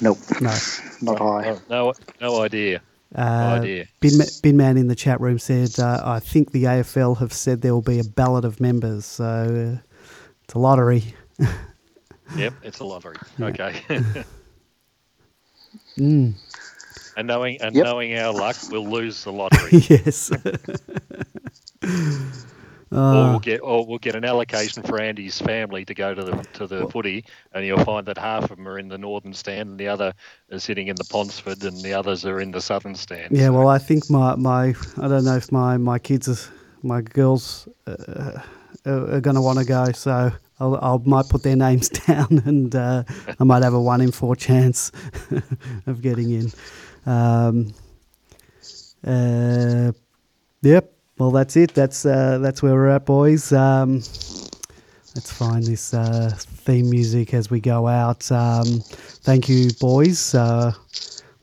[0.00, 0.56] Nope, No.
[1.02, 1.58] not I.
[1.68, 2.80] No, no idea.
[3.16, 3.86] Uh, idea.
[4.00, 4.12] Bin,
[4.42, 7.72] Bin Man in the chat room said, uh, I think the AFL have said there
[7.74, 9.04] will be a ballot of members.
[9.06, 9.82] So uh,
[10.44, 11.14] it's a lottery.
[12.38, 13.16] Yep, it's a lottery.
[13.40, 13.82] Okay.
[15.98, 16.34] Mm.
[17.16, 17.84] and knowing and Yep.
[17.84, 19.78] knowing our luck, we'll lose the lottery.
[19.88, 20.32] yes.
[22.94, 26.24] Or Uh, we'll get or we'll get an allocation for Andy's family to go to
[26.24, 29.32] the to the footy, and you'll find that half of them are in the northern
[29.32, 30.12] stand, and the other
[30.52, 33.36] are sitting in the Ponsford, and the others are in the southern stand.
[33.36, 36.52] yeah, well, I think my, my I don't know if my, my kids, are,
[36.82, 38.40] my girls uh,
[38.86, 39.92] are, are going to want to go.
[39.92, 43.04] So I'll, I'll might put their names down and uh,
[43.38, 44.92] I might have a one in four chance
[45.86, 46.52] of getting in.
[47.06, 47.74] Um,
[49.06, 49.92] uh,
[50.62, 50.93] yep.
[51.18, 51.74] Well, that's it.
[51.74, 53.52] That's uh, that's where we're at, boys.
[53.52, 53.94] Um,
[55.14, 58.30] let's find this uh, theme music as we go out.
[58.32, 58.80] Um,
[59.22, 60.72] thank you, boys, uh,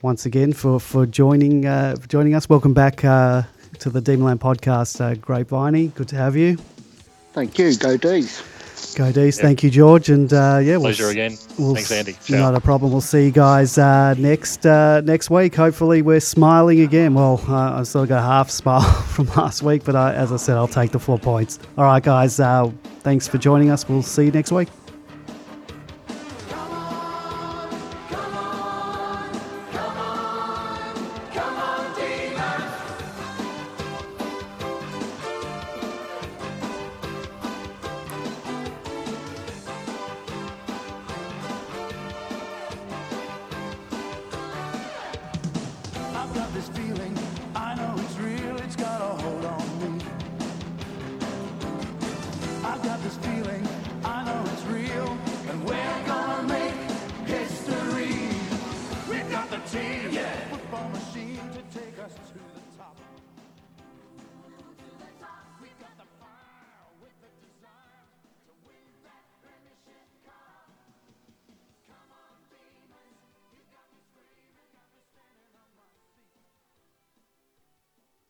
[0.01, 2.49] once again for for joining uh, for joining us.
[2.49, 3.43] Welcome back uh,
[3.79, 5.87] to the Demonland podcast, uh, Grape Viney.
[5.87, 6.57] Good to have you.
[7.31, 7.73] Thank you.
[7.77, 8.43] Go D's.
[8.95, 9.39] Go D's.
[9.39, 10.09] Thank you, George.
[10.09, 11.37] And uh, yeah, we'll Pleasure again.
[11.57, 12.13] we'll Thanks, Andy.
[12.25, 12.37] Ciao.
[12.37, 12.91] Not a problem.
[12.91, 15.55] We'll see you guys uh, next uh, next week.
[15.55, 17.13] Hopefully, we're smiling again.
[17.13, 20.37] Well, uh, I still got a half smile from last week, but I, as I
[20.37, 21.59] said, I'll take the four points.
[21.77, 22.39] All right, guys.
[22.39, 23.87] Uh, thanks for joining us.
[23.87, 24.67] We'll see you next week.